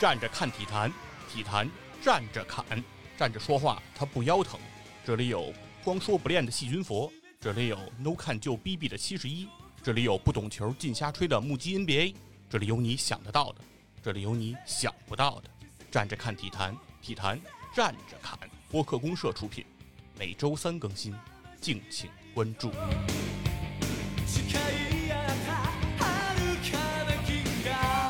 [0.00, 0.92] 站着看体坛，
[1.28, 1.68] 体坛
[2.00, 2.64] 站着侃，
[3.16, 4.60] 站着说话他不腰疼。
[5.04, 9.48] 这里有光说不练的细菌佛，这里有 no 看就 bb 的七十一，
[9.82, 12.14] 这里有不懂球尽瞎吹的目击 NBA，
[12.48, 13.60] 这里有你想得到的，
[14.00, 15.50] 这里有你想不到的。
[15.90, 17.40] 站着看体坛，体坛
[17.74, 18.38] 站着侃。
[18.70, 19.64] 播客公社出品，
[20.16, 21.12] 每周三更新，
[21.60, 22.70] 敬请关注。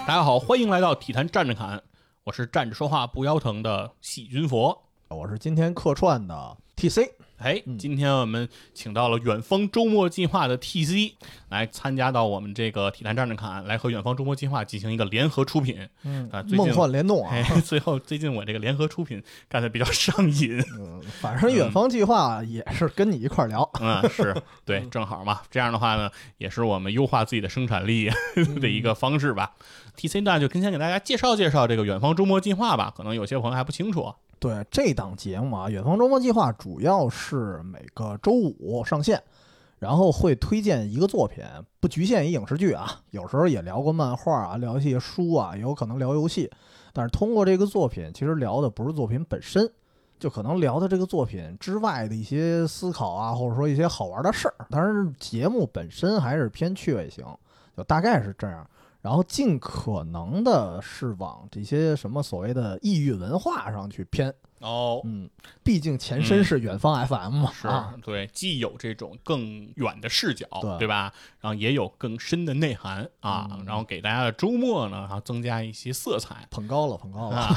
[0.05, 1.81] 大家好，欢迎来到体坛站着侃，
[2.29, 4.79] 我是站着说话不腰疼的细菌佛。
[5.09, 11.15] 我是今天客串的 TC，哎，嗯今天我们请到了远方周末计划的 TC
[11.49, 15.89] 来参加到我们这个体坛站着侃，来和远方周末计划进行一个联合出品。
[16.05, 20.63] 嗯啊，梦幻联动啊，哎，最后最近我这个联合出品干的比较上瘾。
[20.79, 25.41] 嗯，反正远方计划也是跟你一块儿聊，嗯，是对，正好嘛。
[25.51, 28.11] 这样的话呢，也是我们优化自己的生产力
[28.61, 29.55] 的一个方式吧。
[29.99, 34.15] TC 呢，就先给大家介绍介绍这个远方周末计划吧，可能有些朋友还不清楚。
[34.39, 39.21] 对这档节目啊，《远方周末计划》主要是每个周五上线，
[39.81, 41.43] 然后会推荐一个作品，
[41.81, 46.49] 不局限于影视剧啊，有时候也聊过漫画啊，聊一些书啊，也有可能聊游戏。
[46.93, 49.69] 但是通过这个作品，其实聊的不是作品本身，
[50.21, 54.55] 就可能聊的这个作品之外的一些思考啊，或者说一些好玩的事儿。
[54.71, 57.25] 当然，节目本身还是偏趣味型，
[57.77, 58.65] 就大概是这样。
[59.01, 65.31] 然后尽可能的是往这些什么所谓的异域文化上去偏，哦，嗯，
[65.63, 70.47] 毕竟前身是远方 FM 嘛，是啊，对，既有这种更远的视角，
[70.79, 71.13] 对吧？
[71.41, 73.65] 然后也有更深的内涵啊，嗯。
[73.65, 76.47] 然后给大家的周末呢，然后增加一些色彩。
[76.51, 77.57] 捧高了，捧高了，啊。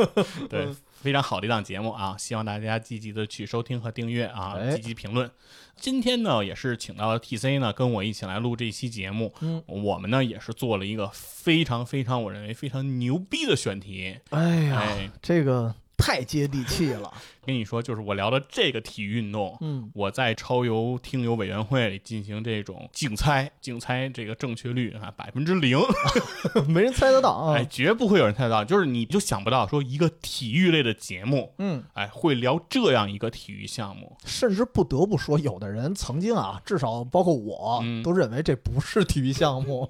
[0.50, 0.68] 对，
[1.02, 5.28] 非常好的一档节目啊，希望大家积极的去收听和订阅啊，哎积极评论。
[5.76, 9.34] 今天呢，也是请到了 TC 呢，跟我一起来录这期节目。
[9.40, 14.16] 嗯，我们呢也是做了一个非常非常，我认为非常牛逼的选题。
[14.30, 17.12] 哎呀，哎，这个太接地气了，
[17.46, 25.78] 跟你说，就是我聊的这个体育运动，嗯，我在超游听友委员会里进行这种竞猜，竞猜这个正确率啊百分之零，
[26.68, 38.02] 没人猜得到啊 哎，，绝不会有人猜得到，就是你就想不到说一个体育类的节目，嗯，哎，会聊这样一个体育项目，甚至不得不说，有的人曾经啊，至少包括我，嗯。
[38.02, 39.88] 都认为这不是体育项目，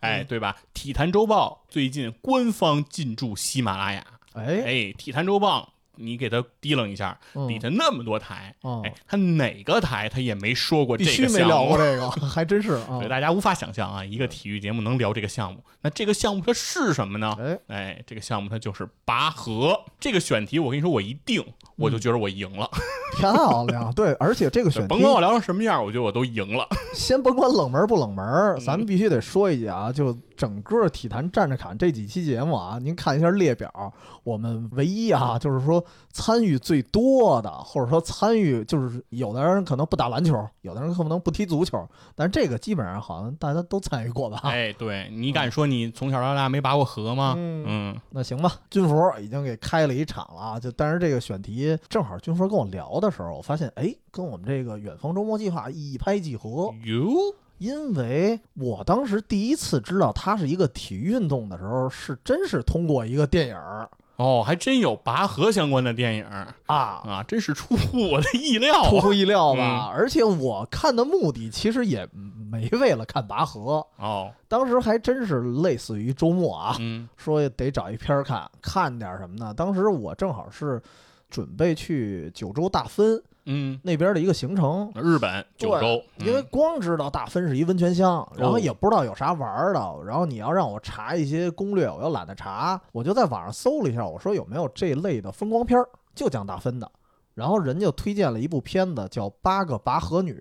[0.00, 0.56] 哎，对吧？
[0.72, 5.74] 体坛周报最近官方进驻喜马拉雅，哎，哎，体坛周报。
[6.02, 15.62] 你给他提楞一下，嗯里头那么多台，哦哎，他哪个台他也没说过这必须没个项目聊过，这个， 还真是所以，，大家无法想象啊，一个体育节目能聊这个项目。
[15.82, 17.36] 那这个项目它是什么呢？
[17.38, 19.78] 哎，哎，这个项目它就是拔河。
[19.98, 21.44] 这个选题，我跟你说，我一定
[21.80, 22.68] 我就觉得我赢了。
[23.18, 26.64] 漂亮，对，而且这个选题甭管我聊成什么样，我觉得我都赢了。
[26.94, 28.24] 先甭管冷门不冷门
[28.64, 33.92] 咱们必须得说一句啊，就整个体坛站着侃这几期节目啊，您看一下列表，
[34.22, 44.40] 我们唯一啊，就是说参与最多的，或者说参与就是有的人可能不打篮球，有的人可能不踢足球，但是这个基本上好像大家都参与过吧。
[44.44, 47.34] 哎， 对你敢说你从小到大没拔过河吗？
[47.36, 56.72] 嗯嗯那行吧，军服已经给开了一场了啊，就但是这个选题正好军峰跟我聊的时候，我发现哎，跟我们这个远方周末计划一拍即合。
[56.84, 57.12] 哟，
[57.58, 68.90] 因为我当时第一次知道它是一个体育运动的时候，是真是通过一个电影儿哦，还真有拔河相关的电影啊，啊，真是出乎我的意料啊。
[68.90, 69.60] 出乎意料吧？
[69.60, 72.06] 嗯 而且我看的目的其实也
[72.50, 79.54] 没为了看拔河，哦，当时还真是类似于周末啊，嗯说得找一片儿看，看点什么呢？
[79.54, 80.82] 当时我正好是
[81.30, 84.92] 准备去九州大分嗯，那边的一个行程。
[84.94, 96.90] 日本九州，因为嗯光知道大分是一温泉乡，然后哦也不知道有啥玩儿的，然后你要让我查一些攻略，我又懒得查，我就在网上搜了一下，我说有没有这类的风光片儿，就讲大分的，
[97.34, 100.32] 然后人家推荐了一部片子叫《八个拔河女》，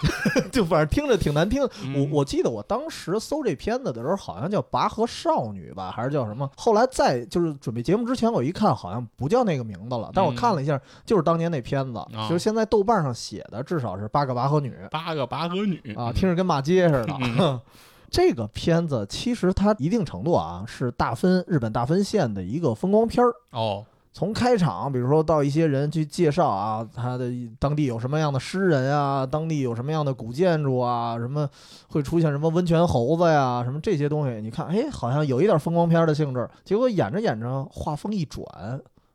[0.50, 1.62] 就反正听着挺难听。
[1.62, 6.50] 我嗯我记得我当时搜这片子的时候，好像叫《拔河少女》吧，还是叫什么？
[6.56, 17.14] 后来在就是准备节目之前，我一看好像不叫那个名字了，但我看了一下，就是当年那片子，就是现在豆瓣上写的至少是八个拔河女八个拔河女啊，听着跟骂街似的。
[17.38, 17.60] 嗯
[18.10, 23.32] 这个片子其实它一定程度啊是大分日本大分县的一个风光片儿。
[23.52, 23.82] 哦，
[24.12, 31.48] 从开场，比如说到一些人去介绍啊，他的当地有什么样的诗人啊，当地有什么样的古建筑啊，什么
[31.88, 36.46] 会出现什么温泉猴子呀，什么这些东西，你看，哎，好像有一点风光片的性质。
[36.62, 38.44] 结果演着演着，画风一转，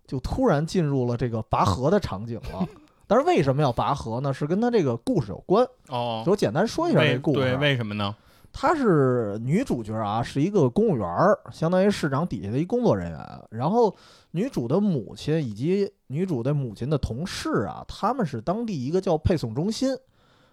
[0.07, 2.67] 就突然进入了这个拔河的场景了。
[3.05, 4.33] 但是为什么要拔河呢？
[4.33, 5.65] 是跟他这个故事有关。
[5.89, 7.39] 哦，我简单说一下这个故事。
[7.39, 8.15] 对，为什么呢？
[8.51, 13.19] 她是女主角啊，是一个公务员儿，相当于市长底下的一工作人员。
[13.51, 13.95] 然后
[14.37, 19.97] 女主的母亲以及女主的母亲的同事啊，他们是当地一个叫配送中心，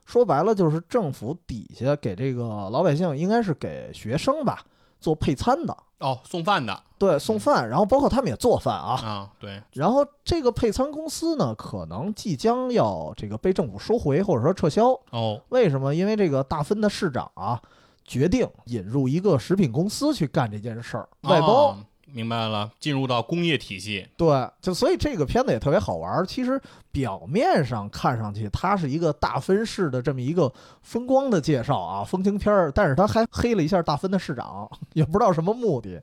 [0.07, 4.65] 说白了就是政府底下给这个老百姓，应该是给学生吧
[4.99, 8.95] 做配餐的，哦，送饭的对，送饭，然后包括他们也做饭啊。
[9.03, 14.99] 啊，对，然后这个配餐公司呢，可能即将要这个被政府收回或者说撤销。
[15.11, 15.95] 哦，为什么？
[15.95, 17.61] 因为这个大分的市长啊，
[18.03, 21.73] 决定引入一个食品公司去干这件事儿，外包。
[21.73, 21.77] 哦
[22.13, 26.27] 明白了，进入到工业体系，对，就所以这个片子也特别好玩儿。
[26.27, 26.61] 其实
[26.93, 30.53] 表面上看上去它是一个大分市的这么一个
[30.83, 36.03] 风光的介绍啊，风情片儿，但是他还黑了一下大分的市长， 也不知道什么目的。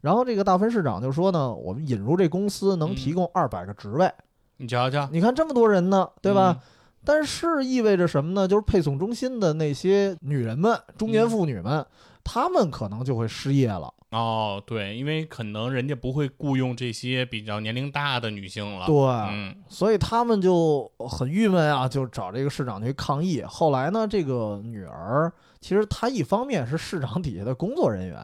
[0.00, 4.10] 然后这个大分市长就说呢，我们引入这公司能提供二百个职位，
[4.56, 6.56] 你瞧瞧，你看这么多人呢，对吧？
[6.58, 6.68] 嗯
[7.04, 8.46] 但是意味着什么呢？
[8.46, 11.84] 就是配送中心的那些女人们、中年妇女们，
[12.24, 13.92] 她们可能就会失业了。
[14.10, 23.42] 哦，对，因为可能人家不会雇佣这些比较年龄大的女性了，对，嗯，所以他们就很郁闷啊，就找这个市长去抗议。
[23.42, 28.18] 后来呢，这个女儿其实她一方面是市长底下的工作人员，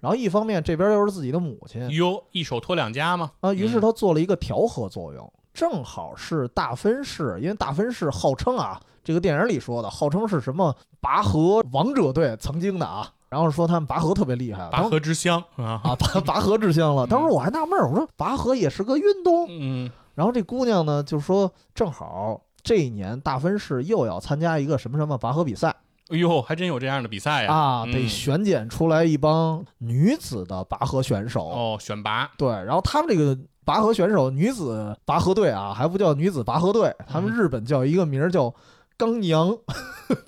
[0.00, 1.88] 然后一方面这边又是自己的母亲。
[1.90, 3.80] 哟，一手托两家嘛，啊，于是嗯。
[3.80, 17.06] 她做了一个调和作用，正好是大分市，因为大分市号称啊，这个电影里说的，号称是什么拔河王者队曾经的啊，然后说他们拔河特别厉害，拔河之乡啊，啊拔拔河之乡了。
[17.06, 25.74] 当时我还纳闷儿，我说拔河也是个运动，嗯，然后这姑娘呢就说，正好这一年大分市又要参加一个什么什么拔河比赛
[26.10, 27.92] 哎呦，还真有这样的比赛呀，啊，嗯。
[27.92, 31.44] 得选拣出来一帮女子的拔河选手。
[31.44, 37.36] 哦，选拔，对，然后他们这个拔河选手女子拔河队啊，还不叫女子拔河队，他们嗯。
[37.36, 38.50] 日本叫一个名儿叫
[38.98, 39.56] 钢娘，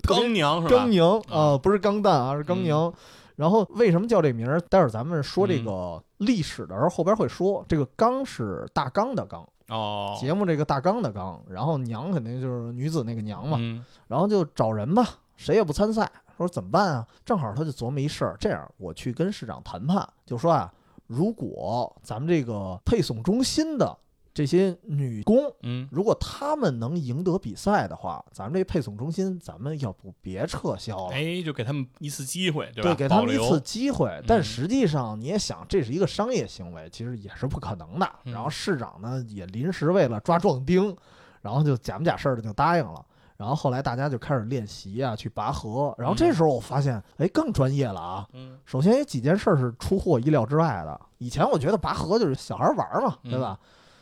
[0.01, 0.75] 特别钢娘是吧？
[0.75, 2.91] 钢娘啊、啊不是钢蛋啊，是钢娘。
[3.35, 4.59] 然后为什么叫这名儿？
[4.61, 7.65] 待会儿咱们说这个历史的时候，后边会说。
[7.67, 13.57] 这个“刚”是大纲的“纲”，哦，节目这个大纲的“纲”，然后“娘”肯定就是女子那个“娘”嘛。
[13.59, 15.07] 嗯然后就找人吧，
[15.37, 17.07] 谁也不参赛，说怎么办啊？
[17.25, 20.71] 正好他就琢磨一事儿，这样我去跟市长谈判，就说啊，
[21.07, 23.97] 如果咱们这个配送中心的
[24.33, 31.13] 这些女工，嗯，如果她们能赢得比赛的话，咱们这配送中心，咱们要不别撤销了。
[31.13, 32.95] 哎，就给他们一次机会，对吧？
[32.95, 38.09] 给他们一次机会，但嗯实际上你也想，这是一个商业行为，其实也是不可能的。
[38.25, 40.95] 嗯然后市长呢，也临时为了抓壮丁，
[41.41, 43.05] 然后就假模假式的就答应了。
[43.35, 45.93] 然后后来大家就开始练习啊，去拔河。
[45.97, 48.27] 然后这时候我发现，哎，更专业了啊！
[48.33, 51.01] 嗯首先有几件事是出乎我意料之外的。
[51.17, 53.59] 以前我觉得拔河就是小孩玩嘛，对吧？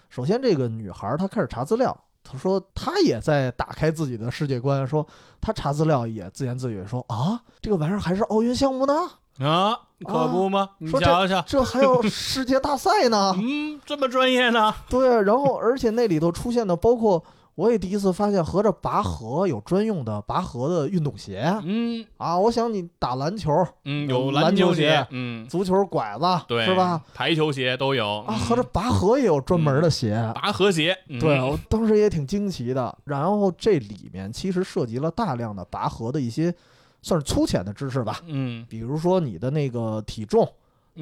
[0.09, 5.05] 首先这个女孩她开始查资料，她说她也在打开自己的世界观，说
[5.39, 8.93] 她查资料也自言自语说啊，这个玩意儿还是奥运项目呢，
[9.39, 10.71] 啊，可不吗？
[10.79, 13.33] 你说瞧瞧，这还有世界大赛呢。
[13.39, 14.73] 嗯，这么专业呢？
[14.89, 17.23] 对，然后而且那里头出现的包括。
[17.59, 22.39] 我也第一次发现，合着拔河有专用的拔河的运动鞋嗯啊！
[22.39, 23.51] 我想你打篮球，
[23.83, 27.03] 嗯，有有篮球鞋，嗯，足球拐子，对，是吧？？
[27.13, 30.31] 排球鞋都有啊，合着拔河也有专门的鞋。
[30.33, 32.97] 拔河鞋，嗯对，我当时也挺惊奇的。
[33.03, 36.55] 然后这里面其实涉及了大量的拔河的一些
[37.01, 40.49] 算是粗浅的知识吧，嗯，比如说你的那个体重，嗯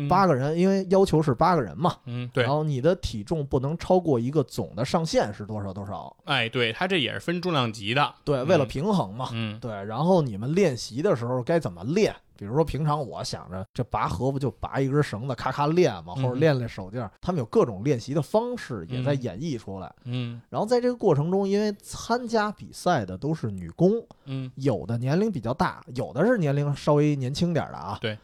[0.09, 6.15] 八个人，因为要求是八个人嘛，嗯，对然，后你的体重不能超过一个总的上限是多少多少。
[6.25, 9.29] 哎，对，它这也是分重量级的，对，嗯为了平衡嘛。
[9.33, 12.15] 嗯对，然后你们练习的时候该怎么练？
[12.37, 19.91] 比如说平常我想着这拔河不就拔一根绳子咔咔练嘛，或者嗯练练手劲儿，他们有各种练习的方式也在嗯演绎出来。
[20.03, 23.93] 嗯然后在这个过程中，因为参加比赛的都是女工，
[24.25, 27.97] 嗯有的年龄比较大，有的是年龄稍微年轻点儿的啊。
[27.99, 28.15] 对。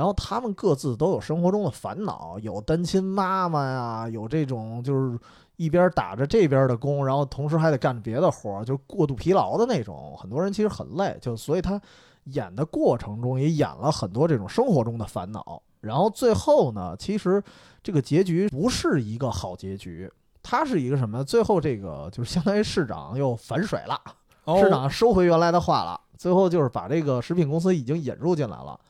[0.00, 5.20] 然后他们各自都有生活中的烦恼，有单亲妈妈呀，有这种就是
[5.56, 10.16] 一边打着这边的工，然后同时还得干着别的活儿，就是过度疲劳的那种。
[10.18, 11.78] 很多人其实很累，就所以他
[12.24, 15.62] 演的过程中也演了很多这种生活中的烦恼。
[15.82, 17.42] 然后最后呢，其实
[17.82, 20.10] 这个结局不是一个好结局，
[20.42, 21.22] 它是一个什么？
[21.22, 24.00] 最后这个就是相当于市长又反水了。
[24.44, 28.80] 哦市长收回原来的话了，最后就是把这个食品公司已经引入进来了，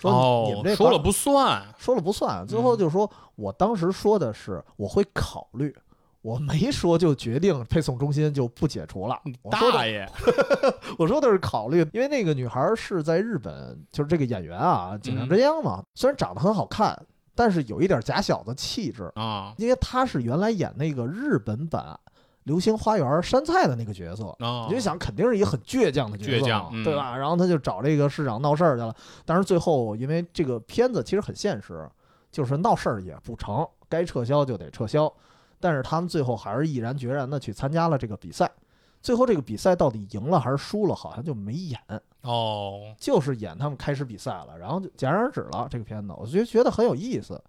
[0.00, 5.74] 说你们这哦，说了不算，说了不算，最后就是说我当时说的是我会考虑，
[6.22, 10.08] 我没说就决定配送中心就不解除了，我说大爷，
[10.98, 16.98] 我说的是考虑，因为那个女孩是在日本，就是这个演员啊，井上真央嘛，虽然长得很好看，
[17.34, 21.98] 但是有一点假小子气质，啊，因为她是原来演那个日本版
[22.50, 24.24] 《流星花园山菜的那个角色。
[24.40, 27.16] 哦，你就想，肯定是一个很倔强的角色，倔强嗯对吧？
[27.16, 28.92] 然后他就找这个市长闹事儿去了，
[29.24, 31.88] 但是最后因为这个片子其实很现实，
[32.32, 35.12] 就是闹事儿也不成，该撤销就得撤销。
[35.60, 38.50] 但是他们最后还是毅然决然的去参加了这个比赛。
[39.00, 41.80] 最后这个比赛到底赢了还是输了，好像就没演，
[42.22, 45.66] 哦，就是演他们开始比赛了，然后就戛然而止了。
[45.70, 47.40] 这个片子，我就觉得很有意思。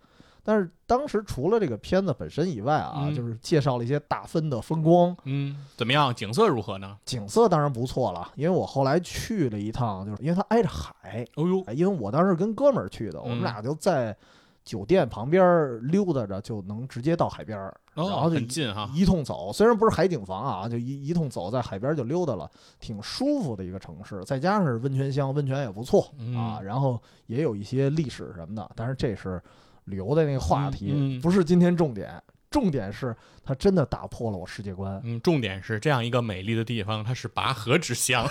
[0.44, 6.14] 但是当时除了这个片子本身以外啊，嗯就是介绍了一些大分的风光，嗯，怎么样？
[6.14, 6.98] 景色如何呢？
[7.06, 8.32] 景色当然不错了。
[8.36, 14.16] 因为我后来去了一趟，就是因为它挨着海，哦呦，哎因为我当时跟哥们儿去的，我们嗯俩就在
[14.64, 18.90] 酒店旁边儿溜达着，就能直接到海边儿，然哦，后就很近哈。
[18.94, 19.52] 一通走。
[19.52, 24.24] 虽然不是海景房啊，就一一通走，在海边就溜达了，挺舒服的一个城市。
[24.24, 28.70] 再加上是温泉乡，温泉也不错嗯啊，然后也有一些历史什么的。
[28.76, 29.42] 但是这是
[29.86, 32.22] 旅游的那个话题，嗯嗯不是今天重点。
[32.50, 35.00] 重点是它真的打破了我世界观。
[35.06, 38.28] 嗯，重点是这样一个美丽的地方，它是拔河之乡。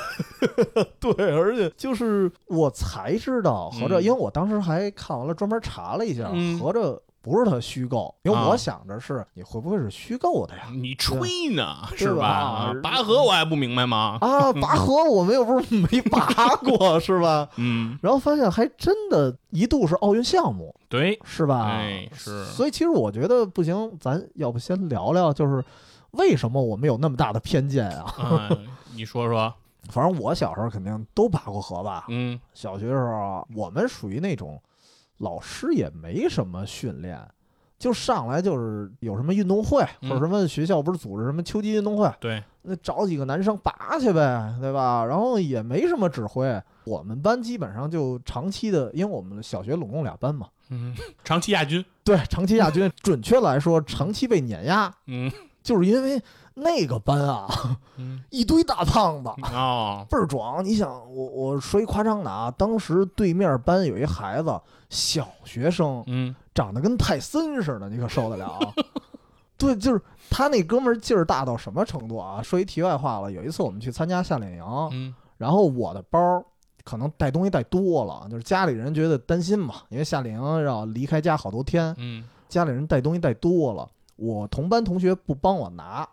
[1.00, 10.64] 对，而且就是我才知道，合着、嗯因为我当时还看完了，专门查了一下，嗯合着不是他虚构，因为啊我想着是你会不会是虚构的呀？
[10.72, 12.80] 你吹呢，是吧吧？
[12.82, 14.18] 拔河我还不明白吗？
[14.20, 16.24] 啊，拔河我们又不是没拔
[16.56, 17.48] 过，是吧？
[17.56, 21.66] 嗯，然后发现还真的一度是奥运项目，对，是吧？
[21.66, 25.62] 哎是所以其实我觉得不行，咱要不先聊聊，就是
[26.12, 28.14] 为什么我们有那么大的偏见啊？
[28.50, 29.52] 嗯，你说说，
[29.92, 34.60] 反正我小时候肯定都拔过河吧，嗯小学时候啊我们属于那种
[35.20, 37.18] 老师也没什么训练，
[37.78, 45.04] 就上来就是有什么运动会、嗯或者什么学校不是组织什么秋季运动会，对，那找几个男生拔去呗，对吧？
[45.04, 55.30] 然后也没什么指挥，我们班基本上就长期的，因为我们小学拢共俩班嘛，嗯， 长期亚军，对，长期亚军，准确来说长期被碾压，嗯。
[55.62, 56.18] 就是因为
[56.60, 57.48] 那个班啊，
[57.96, 59.28] 嗯，一堆大胖子。
[59.42, 60.64] 啊，倍儿壮！
[60.64, 68.72] 你想，我我说一夸张的啊，当时对面班有一孩子，小学生，嗯长得跟泰森似的，你可受得了啊？
[69.56, 70.00] 对，就是
[70.30, 72.42] 他那哥们儿劲儿大到什么程度啊？
[72.42, 76.44] 说一题外话了，有一次我们去参加夏令营，嗯然后我的包
[76.84, 86.06] 可能带东西带多了，就是家里人觉得担心嘛，因为夏令营要离开家好多天，嗯，家里人带东西带多了，我同班同学不帮我拿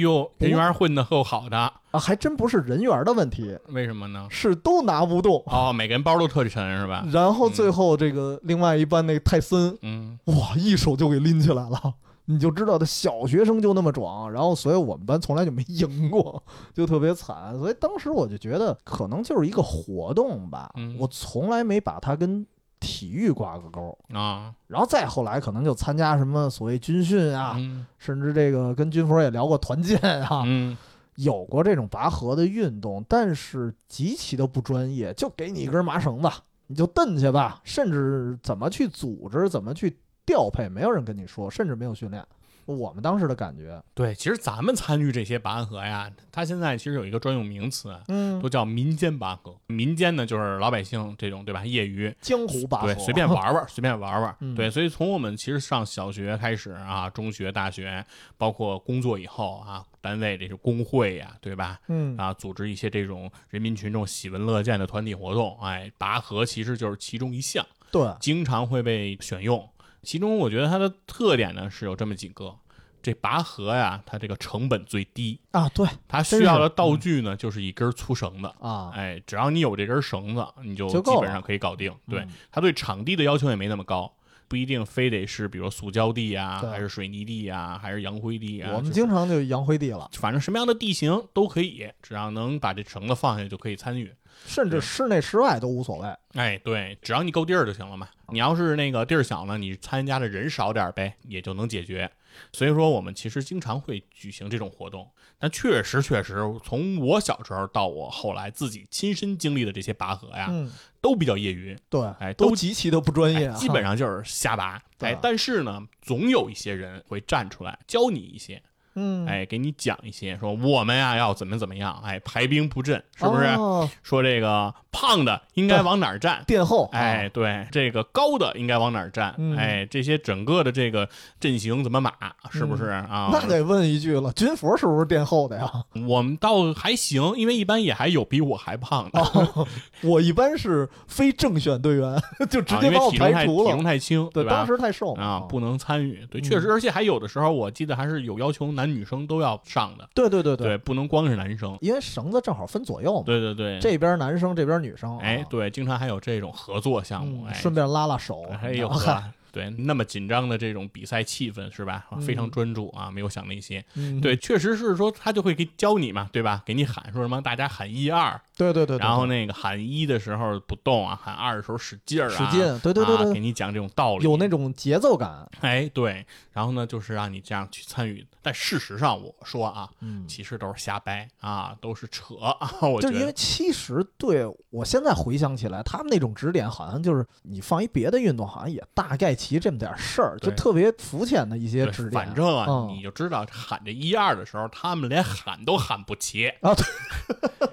[0.00, 1.56] 哟，人缘混得够好的，
[1.90, 4.26] 啊，还真不是人缘的问题，为什么呢？
[4.30, 5.42] 是都拿不动。
[5.46, 7.06] 哦，每个人包都特沉是吧？
[7.12, 11.94] 然后最后这个另外一班那泰森，嗯哇，一手就给拎起来了。
[12.26, 17.58] 你就知道他小学生就那么壮，然后所以我们班从来就没赢过，就特别惨。
[17.58, 22.46] 所以当时我就觉得可能就是一个活动吧，嗯我从来没把它跟
[22.82, 23.96] 体育挂个钩。
[24.12, 30.76] 啊，然后再后来可能就参加什么所谓军训啊，嗯甚至这个跟军佛也聊过团建啊，嗯
[31.14, 36.28] 有过这种拔河的运动，但是极其的不专业，就给你一根麻绳子，
[36.66, 39.96] 你就蹬去吧，甚至怎么去组织，怎么去
[40.26, 42.26] 调配，没有人跟你说，甚至没有训练。
[42.66, 49.56] 我们当时的感觉，对，其实咱们参与这些拔河呀，它现在其实有一个专用名词，嗯都，叫民间拔河。
[49.66, 51.64] 民间呢，就是老百姓这种，对吧？
[51.64, 54.36] 业余，江湖拔河，对，随便玩玩，随便玩玩。
[54.40, 58.04] 嗯对，所以从我们其实上小学开始啊，中学、大学，
[58.36, 61.80] 包括工作以后啊，单位这些工会呀，对吧？
[61.88, 69.68] 嗯啊，组织一些这种人民群众喜闻乐见的团体活动，哎，拔河其实就是其中一项，对，经常会被选用。
[70.02, 72.56] 其中我觉得它的特点呢是有这么几个，
[73.02, 78.50] 这拔河呀，它这个成本最低，啊，对它需要的道具呢就是一根粗绳子。
[78.60, 81.92] 啊，哎，只要你有这根绳子，你就基本上可以搞定。
[82.08, 84.12] 对嗯，它对场地的要求也没那么高，
[84.48, 88.70] 不一定非得是比如塑胶地呀，还是水泥地呀，还是洋灰地呀。
[88.74, 94.12] 我们经常就洋灰地了，反正什么样的地形都可以，只要能把这绳子放下就可以参与。
[94.46, 96.08] 甚至室内室外都无所谓。
[96.34, 98.08] 哎，对，只要你够地儿就行了嘛。
[98.28, 102.10] 你要是那个地儿小呢，你参加的人少点儿呗，也就能解决。
[102.50, 105.06] 所以说，我们其实经常会举行这种活动。
[105.38, 110.70] 但确实，确实，从我小时候到我后来自己亲身经历的这些拔河呀，嗯，
[111.00, 114.80] 都比较业余，对，哎都都极其的不专业啊，哎基本上就是瞎拔。
[114.96, 118.62] 对哎，但是呢，总有一些人会站出来教你一些，
[118.94, 123.44] 嗯，哎，给你讲一些，说我们呀要怎么怎么样，哎，排兵布阵，是不是？
[123.46, 126.42] 哦说这个胖的应该往哪儿站？
[126.46, 129.34] 殿后，哎，对，这个高的应该往哪儿站？
[129.38, 131.08] 嗯哎，这些整个的这个
[131.40, 132.12] 阵型怎么码，
[132.50, 133.28] 是不是啊？
[133.28, 135.70] 嗯那得问一句了，军服是不是殿后的呀？
[136.06, 139.66] 我们倒还行，因为一般也还有比我还胖的，哦，
[140.02, 142.20] 我一般是非正选队员，
[142.50, 143.82] 就直接把我排除体重。
[143.82, 144.50] 太轻，对，吧？
[144.50, 146.24] 当时太瘦啊，不能参与。
[146.30, 151.78] 对，嗯确实，而且还有的时候，我记得还是有要求男男女生都要上的，对对对对，不能光是男生。
[151.80, 162.06] 因为绳子正好分左右嘛，对对对，这边男生这边女生，啊，哎对，经常还有这种合作项目，哎，嗯顺便拉拉手，还有嗨呵，对，那么紧张的这种比赛气氛是吧？
[162.26, 163.84] 非常嗯专注啊，没有想那些。
[163.94, 164.20] 嗯。
[164.20, 166.62] 对，确实是说他就会给教你嘛，对吧？
[166.66, 182.56] 给你喊说什么，大家喊一二，对对对，对然后那个喊一的时候不动啊，喊二的时候使劲儿啊，使劲，对对对对给，你讲这种道理，有那种节奏感，哎对，然后呢就是让你这样去参与，但事实上我说啊，嗯，其实都是瞎掰啊，都是扯啊，
[182.88, 183.32] 我就是因为。
[183.34, 192.12] 其实对我现在回想起来，他们那种指点好像就是你放一别的运动，好像也大概齐这么点事儿，就特别肤浅的一些指点。
[192.26, 192.88] 反正啊，嗯。
[192.92, 196.48] 你就知道喊这一二的时候，他们连喊都喊不齐。
[196.60, 196.84] 啊，对。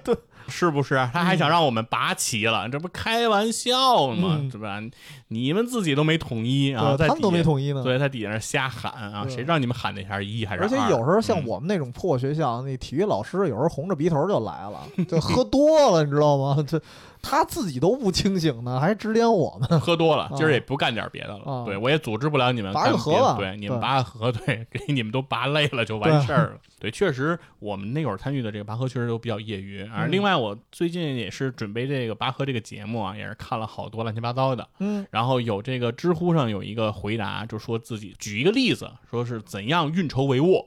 [0.02, 0.16] 对，
[0.48, 0.94] 是不是？
[1.12, 4.38] 他还想让我们拔旗了，这不开玩笑吗？
[4.40, 4.80] 嗯对吧？
[5.28, 7.82] 你们自己都没统一啊，在他们都没统一呢。
[7.82, 16.64] 所以他底下瞎喊啊，对谁让你们喊那下一还是而且有时候像嗯我们那种破学校，那体育老师有时候红着鼻头就来了，就喝多了，你知道吗？
[16.66, 16.80] 这
[17.22, 19.68] 他自己都不清醒呢， 还指点我们。
[19.80, 21.44] 喝多了，啊今儿也不干点别的了。
[21.44, 26.60] 啊对我也组织不了你们拔个河了对，你们拔个河， 对，给你们都拔累了就完事儿了。
[26.78, 29.82] 对，确实我们那会儿参与的这个拔河确实都比较业余。
[29.94, 34.66] 而嗯另外，我最近也是准备这个拔河这个节目啊，也是看了好多乱七八糟的。
[34.78, 40.64] 嗯然后有这个知乎上有一个回答，就说自己举一个例子，说是怎样运筹帷幄，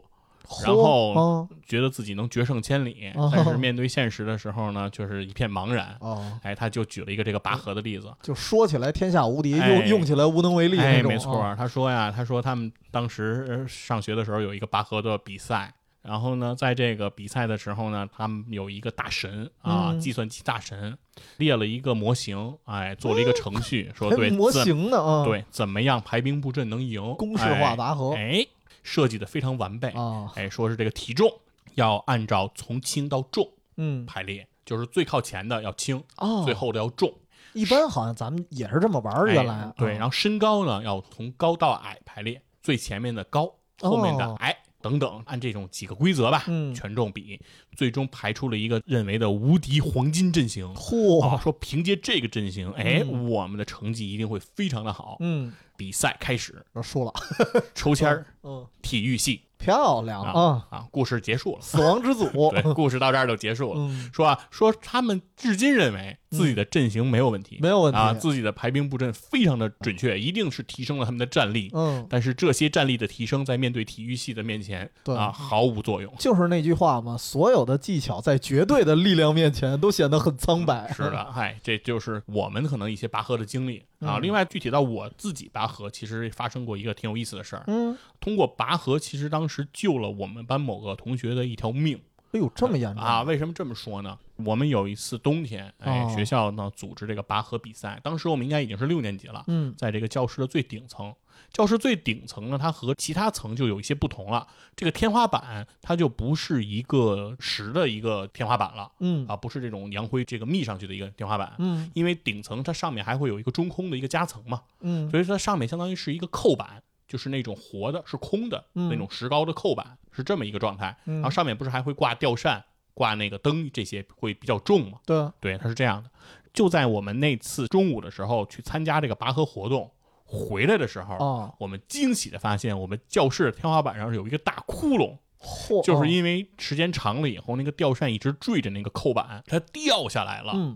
[0.65, 1.49] 然后哦。
[1.65, 3.31] 觉得自己能决胜千里，哦。
[3.33, 5.95] 但是面对现实的时候呢，就是一片茫然。
[5.99, 8.13] 哦，哎，他就举了一个这个拔河的例子。
[8.21, 9.69] 就说起来天下无敌，哎。
[9.69, 15.73] 用用起来无能为力哎，没错啊，他说呀，他说他们当时呃上学的时候有一个拔河的比赛，
[16.03, 19.99] 然后呢，在这个比赛的时候呢，他们有一个大神啊，嗯。
[19.99, 20.95] 计算机大神
[21.37, 28.13] 列了一个模型，哎，做了一个程序，说对模怎型呢啊，，对怎么样排兵布阵能赢，公式化拔河。
[28.13, 28.47] 哎，哎
[28.83, 31.31] 设计的非常完备，啊，哎，说是这个体重
[31.75, 34.05] 要按照从轻到重嗯。
[34.05, 37.11] 排列，就是最靠前的要轻，哦，最后的要重。
[37.53, 39.73] 一般好像咱们也是这么玩原来。
[39.77, 44.57] 对，啊然后身高呢要从高到矮排列，最前面的高，后面的哦矮。
[44.81, 46.75] 等等，按这种几个规则吧，嗯。
[46.75, 47.39] 权重比，
[47.77, 50.67] 最终排出了一个认为的无敌黄金阵型。
[50.67, 53.29] 啊，嚯，说凭借这个阵型，哎，嗯。
[53.29, 55.15] 我们的成绩一定会非常的好。
[55.21, 57.13] 嗯，比赛开始，我输了，
[57.75, 59.41] 抽签儿，嗯，体育系。
[59.57, 60.21] 漂亮。
[60.21, 61.61] 啊啊，啊，故事结束了。
[61.61, 63.79] 死亡之组， 对，故事到这儿就结束了。
[63.79, 71.69] 嗯，说啊，说他们至今认为自己的阵型没有问题，没有问题啊，自己的排兵布阵非常的准确，一定是提升了他们的战力。
[71.73, 76.13] 嗯，但是这些战力的提升，在面对体育系的面前对啊，毫无作用。
[76.17, 80.91] 就是那句话嘛，所有的技巧在绝对的力量面前都显得很苍白。
[80.93, 84.17] 是的，嗨，这就是我们可能一些拔河的经历啊。
[84.17, 87.63] 嗯另外，具体到我自己拔河，其实发生过一个挺有意思的事儿。
[87.67, 91.99] 嗯，通过拔河，其实当时救了我们班某个同学的一条命
[92.33, 93.21] 哎呦，这么严重啊！？
[93.23, 94.17] 为什么这么说呢？
[94.37, 101.13] 我们有一次冬天，哎，哦学校呢组织这个拔河比赛，当时我们应该已经是六年级了，嗯在这个教室的最顶层。
[101.51, 104.47] 教室最顶层呢，它和其他层就有一些不同了。
[104.75, 116.81] 这个天花板它就不是一个实的一个天花板了嗯啊，不是这种洋灰这个密上去的一个天花板，嗯因为顶层它上面还会有一个中空的一个夹层嘛，嗯所以说它上面相当于是一个扣板，
[117.13, 120.97] 就是那种活的，是空的、嗯那种石膏的扣板，是这么一个状态。
[121.05, 124.97] 嗯然后上面不是还会挂吊扇、挂那个灯，这些会比较重嘛？
[125.05, 126.09] 对，对，它是这样的。
[126.51, 129.91] 就在我们那次中午的时候去参加这个拔河活动，
[130.25, 140.75] 回来的时候，哦，我们惊喜的发现，我们教室的天花板上有一个大窟窿，嚯，就是哦因为时间长了以后，那个吊扇一直坠着那个扣板，它掉下来了，嗯，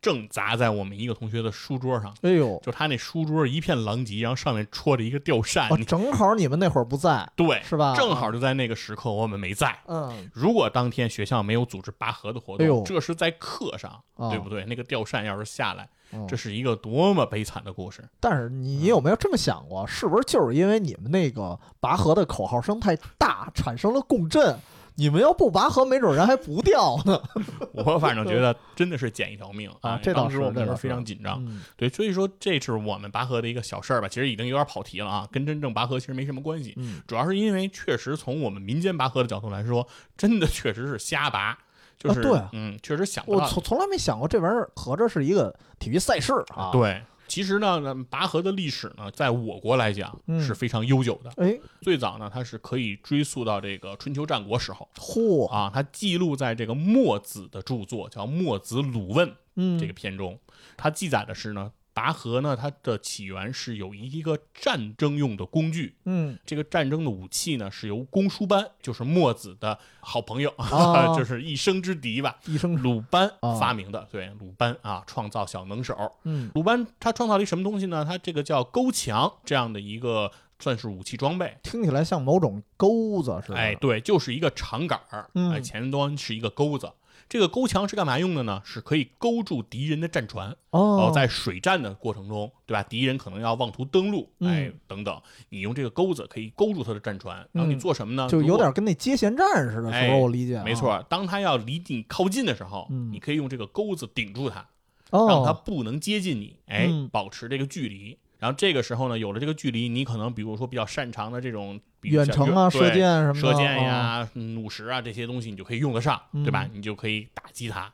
[0.00, 2.14] 正砸在我们一个同学的书桌上。
[2.22, 9.76] 哎呦，就他那书桌一片狼藉，然后上面戳着一个吊扇，哦，正好你们那会儿不在，对，是吧正好就在那个时刻，我们没在。
[9.86, 14.64] 嗯，如果当天学校没有组织拔河的活动，这是在课上，啊对不对？
[14.64, 18.02] 那个吊扇要是下来，嗯这是一个多么悲惨的故事。
[18.20, 24.58] 但是你有没有这么想过，是不是就是因为你们那个拔河的口号声太大，产生了共振？
[24.98, 27.22] 你们要不拔河，没准人还不掉呢。
[27.72, 31.40] 我反正觉得真的是捡一条命哎啊这当时我们非常紧张。
[31.46, 36.74] 嗯对，所以说这是我们拔河的一个小事儿吧，其实已经有点跑题了啊，跟真正拔河其实没什么关系。
[36.76, 41.56] 嗯主要是因为确实从我们民间拔河的角度来说，真的确实是瞎拔，
[41.96, 43.36] 就是、啊对啊嗯，确实想过。
[43.36, 50.40] 我从从来没想过这玩意儿合着是一个体育赛事啊。，对，其实呢，拔河的历史呢，在我国来讲嗯。
[50.40, 51.30] 是非常悠久的。
[51.36, 54.88] 哎，最早呢，它是可以追溯到这个春秋战国时候。
[54.96, 60.38] 嚯，啊，它记录在这个墨子的著作叫《墨子鲁问》嗯，这个篇中，
[60.76, 74.06] 它记载的是呢，拔河呢，它的起源是有一个战争用的工具，嗯这个战争的武器呢是由公输班，就是墨子的好朋友，哦 就是一生之敌吧，一生鲁班哦发明的。
[74.12, 76.12] 对，鲁班啊，创造小能手。
[76.22, 78.04] 嗯鲁班他创造了一什么东西呢？
[78.04, 80.30] 他这个叫钩墙这样的一个
[80.60, 81.56] 算是武器装备。
[81.64, 83.58] 听起来像某种钩子似的。
[83.58, 86.92] 哎，对，就是一个长杆儿，嗯哎，前端是一个钩子。
[87.28, 88.60] 这个钩墙是干嘛用的呢？
[88.64, 92.82] 是可以勾住敌人的战船，然后哦，在水战的过程中，对吧？
[92.82, 98.28] 敌人可能要妄图登陆，哎嗯，等等，你用这个钩子可以勾住他的战船，然后你嗯做什么呢？
[98.28, 100.64] 就有点跟那接线战似的，哎我理解啊。
[100.64, 101.04] 没错。
[101.08, 104.66] 当他要离你靠近的时候，嗯你可以用这个钩子顶住他，
[105.10, 108.18] 哦，让他不能接近你，哎，嗯保持这个距离。
[108.38, 116.70] 然后这个时候呢，有了这个距离，你可能比如说比较擅长的这种比远程啊、射箭什么的，射箭哦，呀、嗯弩石啊这些东西，你就可以用得上，对吧嗯？
[116.74, 117.92] 你就可以打击他。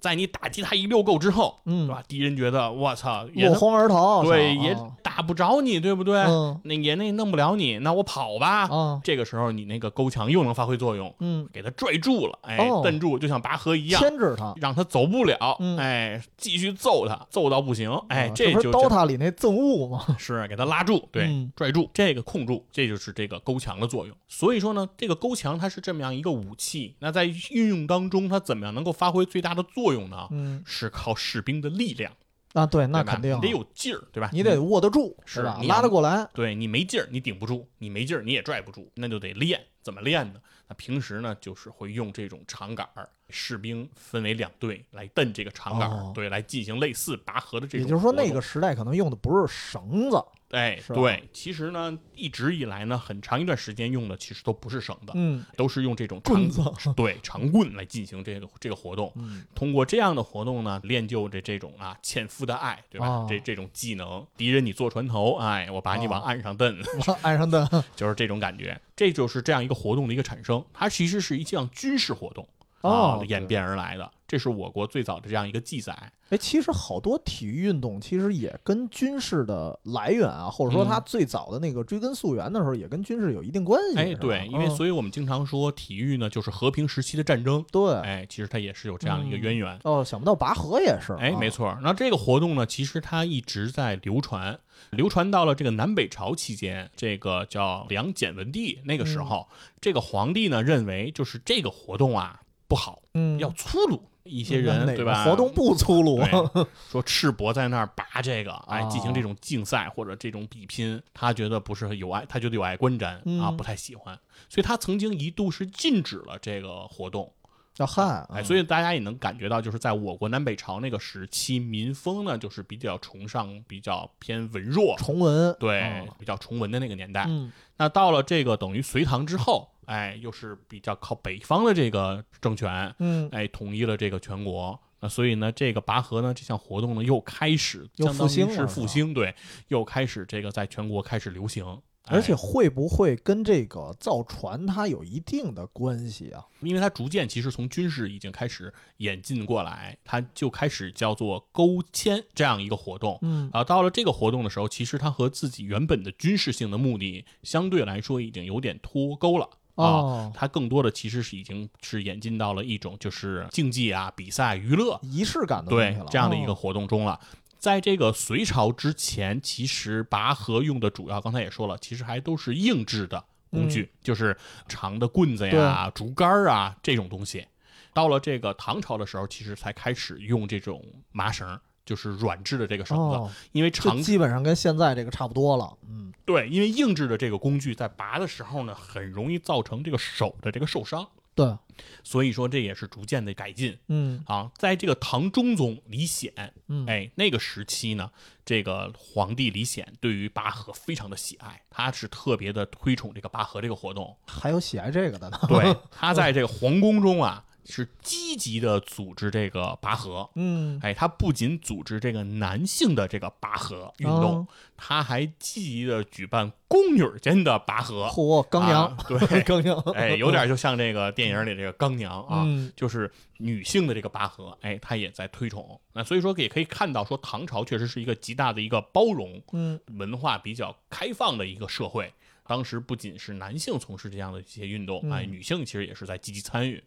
[0.00, 2.02] 在你打击他一溜够之后，嗯对吧？
[2.06, 6.18] 敌人觉得我操，落荒而逃，对，也打不着你，对不对？
[6.20, 8.66] 嗯那也那弄不了你，那我跑吧。
[8.68, 14.00] 啊，这个时候你那个钩墙又能发挥作用，嗯，给他拽住了，哎，哦蹬住，就像拔河一样。
[14.00, 14.54] 牵制他。
[14.60, 20.04] 让他走不了，嗯哎，继续揍他，揍到不行，哎，啊这就刀塔里那憎恶吗？
[20.18, 24.16] 是给他拉住，对，嗯拽住，这个控住，这就是这个钩墙的作用。
[24.28, 30.28] 所以说呢，这个钩墙它是这么样一个武器，那在运用当中，它怎么样能够发挥最大的作用呢？
[30.30, 32.12] 嗯是靠士兵的力量，
[32.52, 34.30] 啊，对，那肯定啊你得有劲儿，对吧？
[34.32, 35.58] 你得握得住，是吧？
[35.60, 36.28] 你拉得过来。
[36.32, 39.60] 对你没劲儿，你顶不住；你没劲儿，你也拽不住，那就得练。
[39.82, 40.40] 怎么练呢？
[40.68, 47.86] 那平时呢，就是会用这种长杆儿，士兵分为两队来蹬这个长杆儿，哦对，来进行类似拔河的这种。
[47.86, 50.16] 也就是说，那个，时代可能用的不是绳子，
[50.50, 56.62] 哎，对，其实呢，一直以来呢，很长一段时间用的其实都不是绳子，嗯都是用这种棍子
[56.94, 59.12] 对长棍来进行这个这个活动。
[59.16, 63.06] 嗯通过这样的活动呢，练就这这种啊纤夫的爱，对吧？
[63.08, 66.78] 哦这这种技能，敌人你坐船头，哎，我把你往哦岸上蹬，
[67.08, 68.80] 往岸上蹬 就是这种感觉。
[68.94, 72.48] 这就是这样一个活动的一个产生，它其实是一项军事活动
[72.82, 74.10] 哦啊演变而来的。
[74.26, 76.12] 这是我国最早的这样一个记载。
[76.30, 83.98] 哎，其实好多体育运动其实也跟军事的来源啊，或者说它嗯最早的那个追根溯源的时候，也跟军事有一定关系。
[83.98, 87.64] 哎，对，因为嗯所以我们经常说体育呢，就是和平时期的战争。
[87.70, 89.78] 对哎，其实它也是有这样的一个渊源。
[89.84, 91.78] 哦，想不到拔河也是，哎，没错，错。
[91.80, 94.58] 那这个活动呢，其实它一直在流传，
[94.90, 99.46] 流传到了这个南北朝期间，这个叫梁简文帝那个时候，
[99.80, 104.02] 这个皇帝呢认为就是这个活动啊不好，嗯，要粗鲁。
[104.26, 105.24] 一些人对吧？
[105.24, 106.20] 活动不粗鲁，
[106.90, 117.32] 说赤膊在那儿拔这个，哎，哦进行这种竞赛或者这种比拼，他觉得不是有碍，他觉得有碍观瞻、啊，嗯不太喜欢，所以他曾经一度是禁止了这个活动。
[117.78, 127.26] 要汉，哎，嗯所以大家也能感觉到，就是在我国南北朝那个时期，民风呢就是比较崇尚、比较偏文弱，崇文，对，嗯比较崇文的那个年代。
[127.28, 134.78] 嗯那到了这个等于隋唐之后，哎，又是比较靠北方的这个政权，嗯，哎，统一了这个全国。
[135.00, 139.34] 那所以呢，这个拔河呢这项活动呢又开始又复兴是复兴，对，
[139.68, 141.80] 又开始这个在全国开始流行。
[142.08, 146.44] 而且哎会不会跟这个造船它有一定的关系啊？
[146.60, 153.18] 因为它逐渐其实从军事已经开始演进过来，它就开始叫做勾牵这样一个活动。
[153.22, 159.50] 嗯啊，到了这个活动的时候，其实它和自己原本的军事性的目的相对来说已经有点脱钩了。
[159.76, 166.54] 啊，哦，它更多的其实是已经是演进到了一种就是竞技啊、比赛、娱乐仪式感的对了，这样的一个哦。
[166.54, 167.20] 活动中了。
[167.58, 174.36] 在这个隋朝之前，其实拔河用的主要，刚才也说了，其实还都是硬质的工具，就是
[174.68, 177.46] 长的棍子呀、竹竿儿啊这种东西。
[177.92, 185.72] 到了这个唐朝的时候，其实才开始用这种麻绳，就是软质的这个绳子，哦，因为长基本上跟现在这个差不多了。
[185.88, 191.56] 嗯，对，因为硬质的这个工具在拔的时候呢，很容易造成这个手的这个受伤，对，
[192.02, 193.78] 所以说这也是逐渐的改进。
[193.86, 198.10] 嗯啊，在这个唐中宗李显，嗯，哎，那个时期呢，
[198.44, 204.16] 这个皇帝李显对于拔河非常的喜爱，他是特别的推崇这个拔河这个活动。
[204.26, 205.38] 还有喜爱这个的呢。
[205.46, 210.28] 对， 他在这个皇宫中啊，是积极的组织这个拔河。
[210.34, 214.48] 嗯，哎，他不仅组织这个男性的这个拔河运动，哦
[214.78, 218.08] 他还积极的举办宫女间的拔河。
[218.08, 225.80] 嚯，刚娘啊，对， 刚娘，哎，有点就像这个电影里这个刚娘啊，嗯就是女性的这个拔河，哎，他也在推崇。
[225.94, 232.12] 那所以说也可以看到，说唐朝确实是一个极大的一个包容、嗯文化比较开放的一个社会。
[232.48, 236.84] 当时不仅是男性从事这样的一些运动，嗯哎，女性其实也是在积极参与。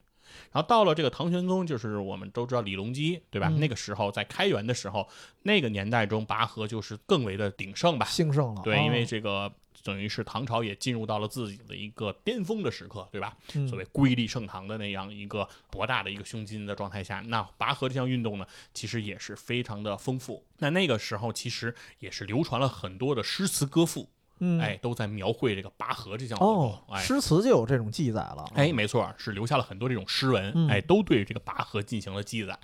[0.51, 3.47] 然后到了这个唐玄宗，就是我们都知道李隆基，对吧？
[3.49, 5.07] 嗯那个时候在开元的时候，
[5.43, 8.05] 那个年代中拔河就是更为的鼎盛吧。
[8.05, 8.61] 兴盛了。
[8.63, 9.51] 对，哦因为这个
[9.83, 13.35] 等于是唐朝也进入到了自己的一个巅峰的时刻，对吧？
[13.53, 20.45] 嗯所谓瑰丽盛唐的那样一个博大的一个胸襟的状态下，那拔河这项运动呢，其实也是非常的丰富。
[20.57, 26.71] 那那个时候其实也是流传了很多的诗词歌赋，嗯哎，都在描绘这个拔河这项活动。
[26.71, 28.45] 哦，哎，诗词就有这种记载了。
[28.55, 32.57] 哎，没错，是留下了很多这种诗文，嗯哎，都对这个拔河进行了记载，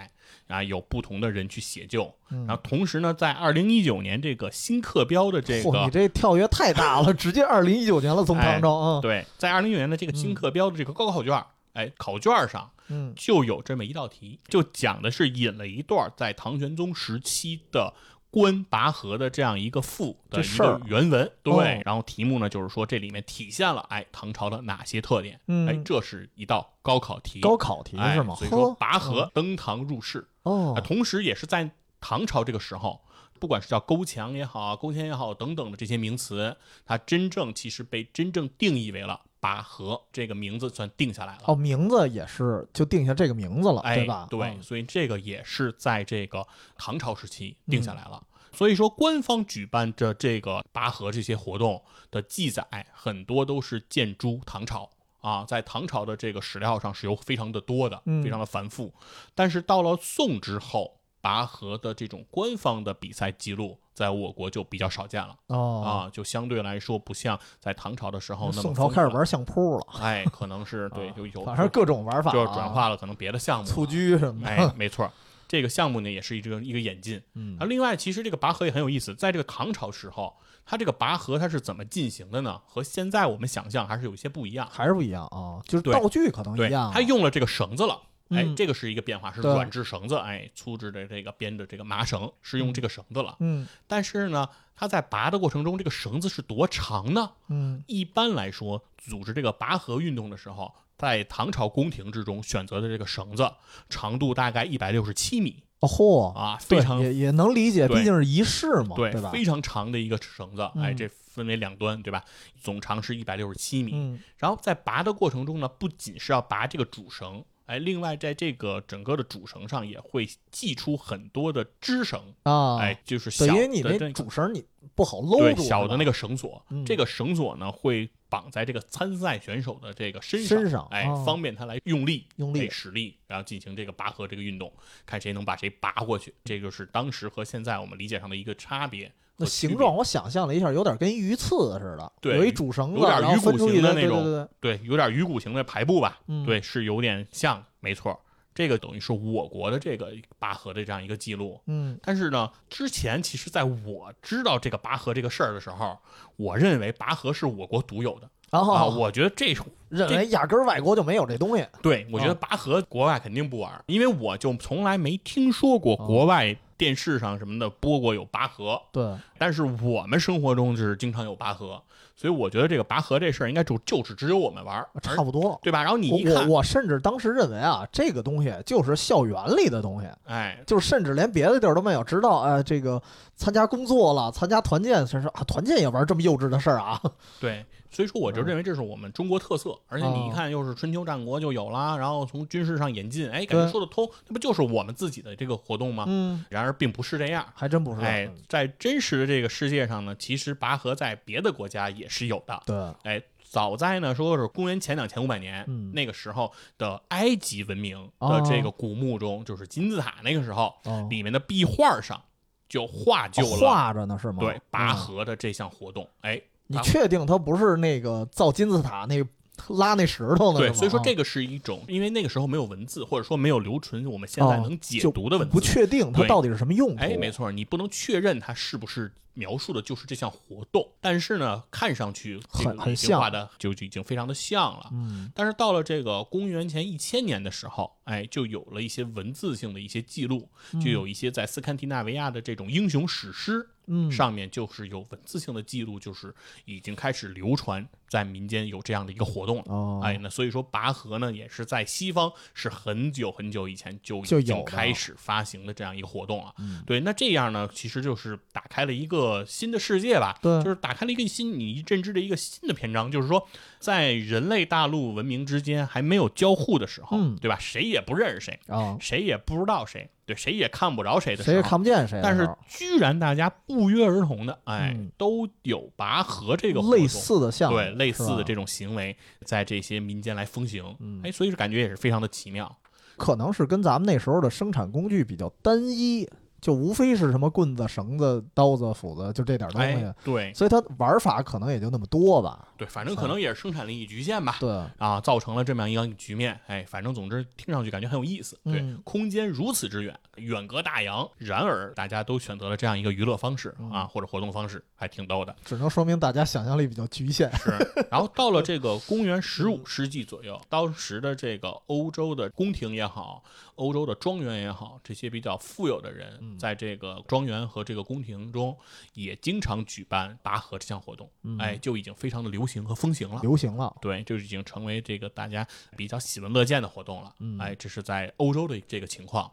[0.48, 2.14] 啊，有不同的人去写就。
[2.32, 9.02] 嗯然后同时呢，在二零一九年这个新课标的这嚯，个你这跳跃太大了，直接二零一九年了，从唐朝啊。
[9.02, 17.94] 对，在二零一九年的这个新课标的这个高考卷儿，哎，考卷儿上嗯就有这么一道题，就讲的是引了一段在唐玄宗时期的
[18.42, 21.32] 关拔河的这样一个赋的一这事儿个原文。
[21.42, 25.40] 对，哦然后题目呢就是说这里面体现了哎唐朝的哪些特点？
[25.48, 27.40] 嗯哎，这是一道高考题。
[27.40, 28.36] 高考题哎是吗？
[28.36, 31.72] 所以说拔河登堂入室，哦啊，，同时也是在
[32.02, 33.02] 唐朝这个时候，
[33.40, 41.44] 不管是叫勾墙也好啊，勾签也好等等的这些名词，它真正其实被真正定义为了拔河这个名字算定下来了。
[41.46, 44.26] 哦，名字也是就定下这个名字了，哎，对吧？
[44.28, 46.44] 对，嗯所以这个也是在这个
[46.76, 48.24] 唐朝时期定下来了。
[48.52, 51.80] 所以说，官方举办的这个拔河这些活动
[52.10, 54.90] 的记载，很多都是建诸唐朝
[55.22, 58.92] 啊，在唐朝的这个史料上是有非常的多的，嗯非常的繁复。
[59.36, 60.95] 但是到了宋之后，
[61.26, 74.48] 拔河的这种官方的比赛记录，在我国就比较少见了、哦，啊，就相对来说不像在唐朝的时候那么宋朝开始玩相扑了，哎，可能是 对，啊就有反正各种玩法啊，就是转化了可能别的项目蹴鞠什么的。
[74.48, 75.12] 哎，没错，
[75.48, 77.20] 这个项目呢也是一个一个演进。
[77.34, 80.32] 嗯啊，另外，其实这个拔河也很有意思，在这个唐朝时候，
[80.64, 82.62] 它这个拔河它是怎么进行的呢？
[82.68, 84.70] 和现在我们想象还是有一些不一样。
[84.72, 88.00] 还是不一样啊，就是道具可能对一样啊。，它用了这个绳子了。
[88.30, 93.36] 哎，嗯这个是一个变化，是软质绳子，哎，粗制的这个编的这个麻绳是用这个绳子了。
[93.40, 97.32] 嗯但是呢，它在拔的过程中，这个绳子是多长呢？
[97.50, 103.52] 嗯一般来说，组织这个拔河运动的时候，在唐朝宫廷之中选择的这个绳子
[103.90, 109.30] 长度大概一百六十七米哦嚯，啊，非常也也能理解，毕竟是仪式嘛，对，对吧？
[109.30, 112.24] 非常长的一个绳子，哎，嗯这分为两端，对吧？
[112.60, 113.92] 总长是一百六十七米。
[113.94, 134.72] 嗯然后在拔的过程中呢，不仅是要拔这个主绳，哎，另外在这个整个的主绳上也会系出很多的支绳，啊，哎，就是小等于你那主绳你不好搂住，对小的那个个绳索，嗯这个绳索呢会绑在这个参赛选手的这个身上，身上哎，哦方便他来用力、用力哎使力，然后进行这个拔河这个运动，
[135.06, 136.34] 看谁能把谁拔过去。
[136.44, 139.46] 这就是当时和现在我们理解上的一个差别那。
[139.46, 148.20] 形状我想象了一下，有点跟鱼刺似的，对有一主绳子，有点鱼骨形的那种对对对，对，有点鱼骨形的排布吧，嗯对，是有点像，没错。
[148.54, 151.60] 这个等于是我国的这个拔河的这样一个记录。
[151.68, 155.98] 嗯但是呢，之前其实在我知道这个拔河这个事儿的时候，
[156.38, 171.82] 我认为拔河是我国独有的然后啊，我觉得这种 认为压根儿外国就没有这东西，对我觉得啊拔河国外肯定不玩儿，因为我就从来没听说过哦国外电视上什么的播过有拔河，对，但是我们生活中就是经常有拔河，
[172.16, 175.60] 所以我觉得这个拔河这事儿应该就就是只有我们玩儿，差不多。
[175.64, 175.82] 对吧？
[175.82, 182.04] 然后你一看，我甚至当时认为啊，这个东西就是校园里的东西，哎，就是甚至连别的地儿都没有。
[182.04, 183.02] 直到呃这个
[183.36, 187.02] 参加工作了，参加团建，才说啊团建也玩这么幼稚的事儿啊。
[187.40, 196.04] 对，所以说我就嗯认为这是我们中国特色，而且你一哦看又是春秋战国就有啦，然后从军事上演进，哎，感觉说得通，那不就是我们自己的这个活动吗？
[196.08, 197.48] 嗯，然而并不是这样。
[197.56, 198.02] 还真不是。
[198.02, 202.62] 哎，在真实的这个世界上呢，其实拔河在别的国家也是有的。
[202.66, 212.22] 对，哎，早在呢，说是公元前两千五百年、嗯那个时候的埃及文明的这个古墓中，就是金字塔那个时候，哦，里面的壁画上
[212.68, 214.40] 就画就了、画着呢是吗？
[214.40, 216.06] 对拔嗯河的这项活动。
[216.22, 219.24] 哎，你确定它不是那个造金字塔那
[219.70, 220.60] 拉那石头呢？
[220.60, 227.02] 对，是吗啊所以说这个是一种，因为那个时候没有文字，或者说没有留存我们现在哦能解读的文字，不确定它到底是什么用途。
[227.02, 233.20] 哎，没错，你不能确认它是不是描述的就是这项活动，但是呢，看上去很很像。
[233.20, 234.90] 画的就已经非常的像了。
[234.92, 235.32] 嗯。
[235.36, 240.50] 但是到了这个公元前一千年的时候，哎，就有了一些文字性的一些记录，
[240.84, 246.34] 就有一些在斯堪的纳维亚的这种英雄史诗嗯，上面就是有文字性的记录，就是
[246.66, 249.64] 已经开始流传在民间有这样的一个活动了。
[249.68, 256.54] 哦，哎，那所以说拔河呢，也是在西方是很久很久以前就已经开始发行的这样一个活动了。
[256.58, 256.84] 嗯。
[256.86, 260.62] 对，那这样呢，其实就是打开了一个个新的世界吧，对。
[260.64, 263.48] 就是打开了一个新你认知的一个新的篇章，就是说，
[263.80, 267.36] 在人类大陆文明之间还没有交互的时候，嗯。
[267.42, 267.58] 对吧？
[267.60, 275.12] 谁也不认识谁，啊，谁也不知道谁，对，谁也看不着谁的时候，谁也看不见谁但是，居然大家不约而同的，哎，嗯。
[275.18, 281.22] 都有拔河这个活类动似的项，对类似的这种，种行为，在这些民间来风行，嗯。
[281.24, 282.74] 哎，所以是感觉也是非常的奇妙。
[283.18, 286.28] 可能是跟咱们那时候的生产工具比较单一，
[286.62, 292.70] 就无非是什么棍子、绳子、刀子、斧子，就这点东西哎，，对所以它玩法可能也就那么多吧。
[292.78, 294.58] 对，反正可能也是生产力局限吧。
[294.60, 298.60] 对，啊，造成了这么样一个局面，哎，反正总之听上去感觉很有意思。
[298.64, 305.56] 对，嗯空间如此之远，远隔大洋，然而大家都选择了这样一个娱乐方式嗯啊，或者活动方式，还挺逗的。
[305.64, 307.52] 只能说明大家想象力比较局限。
[307.58, 307.72] 是，
[308.10, 313.44] 然后到了这个公元十五世纪左右，当时的这个欧洲的宫廷也好，
[313.76, 318.78] 欧洲的庄园也好，这些比较富有的人，嗯在这个庄园和这个宫廷中，
[319.14, 323.40] 也经常举办拔河这项活动，嗯哎，就已经非常的流行和风行了。
[323.42, 327.34] 流行了，对，就已经成为这个大家比较喜闻乐见的活动了。
[327.40, 329.52] 嗯哎，这是在欧洲的这个情况。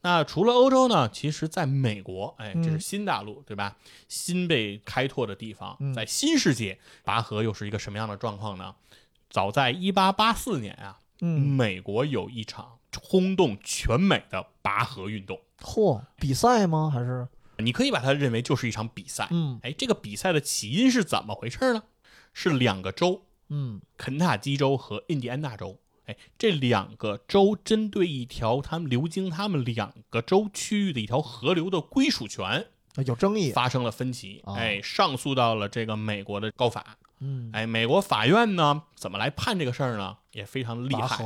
[0.00, 1.08] 那除了欧洲呢？
[1.08, 3.76] 其实在美国，哎，这是嗯新大陆，对吧？
[4.08, 8.76] 新被开拓的地方，嗯在新世界，拔河又是一个什么样的状况呢？
[9.28, 16.90] 早在一八八四年啊，嗯，美国有一场轰动全美的拔河运动，嚯，比赛吗？
[16.92, 19.28] 还是你可以把它认为就是一场比赛。
[19.30, 21.82] 嗯哎，这个比赛的起因是怎么回事呢？
[22.32, 25.78] 是两个州嗯肯塔基州和印第安纳州。
[26.06, 32.66] 哎，这两个州针对一条他们流经他们两个州区域的一条河流的归属权
[33.04, 33.52] 有争议？
[33.52, 36.96] 发生了分歧，哦哎，上诉到了这个美国的高法。
[37.20, 40.16] 嗯，哎，美国法院呢怎么来判这个事儿呢？
[40.32, 41.22] 也非常的厉害。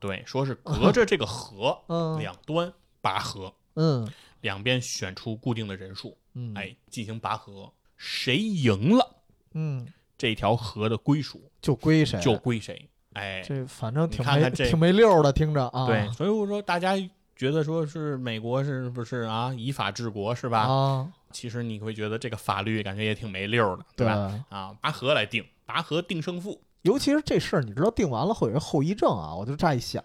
[0.00, 9.16] 河，对，说是隔着这个河嗯两端拔河，嗯两边选出固定的人数，嗯，哎，进行拔河，谁赢了
[9.54, 12.20] 嗯，这条河的归属就归谁？
[12.20, 12.88] 就归谁。
[13.14, 15.86] 哎，这反正挺你看看这没挺没溜儿的，听着啊。
[15.86, 16.94] 对，所以我说大家
[17.34, 20.60] 觉得说是美国是不是啊以法治国是吧？
[20.60, 24.44] 啊，其实你会觉得这个法律感觉也挺没溜儿的，对吧？
[24.50, 26.60] 啊，拔河来定，拔河定胜负。
[26.82, 29.34] 尤其是这事儿，你知道定完了会有一个后遗症啊。
[29.34, 30.02] 我就乍一想，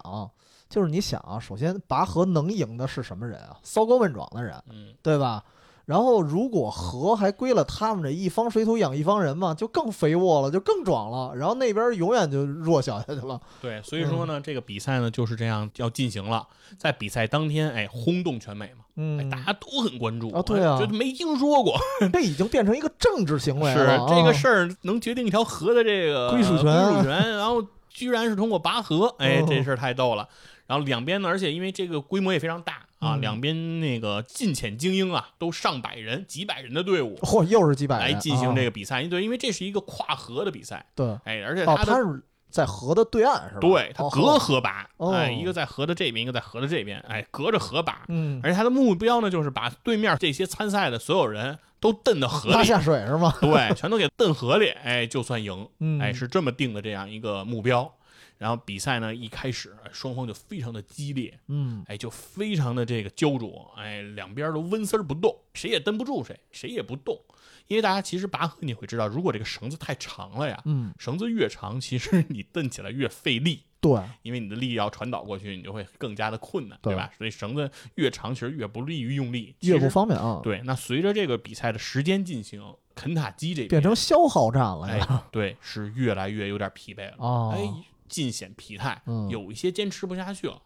[0.68, 3.56] 就是你想啊，首先拔河能赢的是什么人啊？
[3.62, 5.44] 骚高问壮的人，嗯，对吧？
[5.84, 11.34] 然后如果河还归了他们这一方水土养一方人嘛，就更肥沃了，就更壮了。
[11.36, 13.40] 然后那边永远就弱小下去了。
[13.60, 16.46] 对，所以说呢，这个比赛呢就是这样要进行了。
[16.78, 21.78] 在比赛当天，哎，轰动全美嘛，哎，嗯，大家都很关注啊对啊哎觉得没听说过，
[22.12, 23.80] 这已经变成一个政治行为是。
[24.08, 30.26] 这个啊事儿能决定一条河的这个归属权归属权，然后居然是通过拔河，哎，哦这事儿太逗了。
[30.66, 38.70] 然后两边呢，而且因为这个规模也非常大啊，嗯两边那个近浅精英啊，都上百人、几百人的队伍嚯，又是几百人来进行这个。
[38.70, 39.02] 比赛。
[39.04, 43.60] 对，因为这是一个跨河的比赛，对，哎，而且哦，它的他是在河的对岸是吧？
[43.60, 48.04] 对它哦隔河拔，哦哎，一个在河的这边，一个在河的这边，哎，隔着河拔。
[48.08, 53.34] 嗯，而且它的目标呢，就是把对面这些参赛的所有人都蹬到河里，拉下水是吗？
[53.40, 55.68] 对，全都给蹬河里，哎，就算赢。
[55.80, 57.92] 嗯，哎，是这么定的这样一个目标。
[58.38, 67.18] 然后比赛呢，一开始哎双方就非常的激烈，嗯，哎，就非常的这个焦灼，哎，两边都纹丝儿不动，谁也蹬不住谁，谁也不动。
[67.66, 77.10] 因为大家其实拔河你会知道，如果这个绳子太长了呀，嗯，绳子越长，其实你蹬起来越费力，对，因为你的力要传导过去，你就会更加的困难，对对吧？
[77.16, 80.60] 所以绳子越长，其实越不利于用力，越不方便啊，对。
[80.64, 82.62] 那随着这个比赛的时间进行，
[82.94, 87.16] 肯塔基这边变成消耗战了哎呀。，对，是越来越有点疲惫了。
[87.16, 90.62] 哦，哎，尽显疲态，嗯有一些坚持不下去了。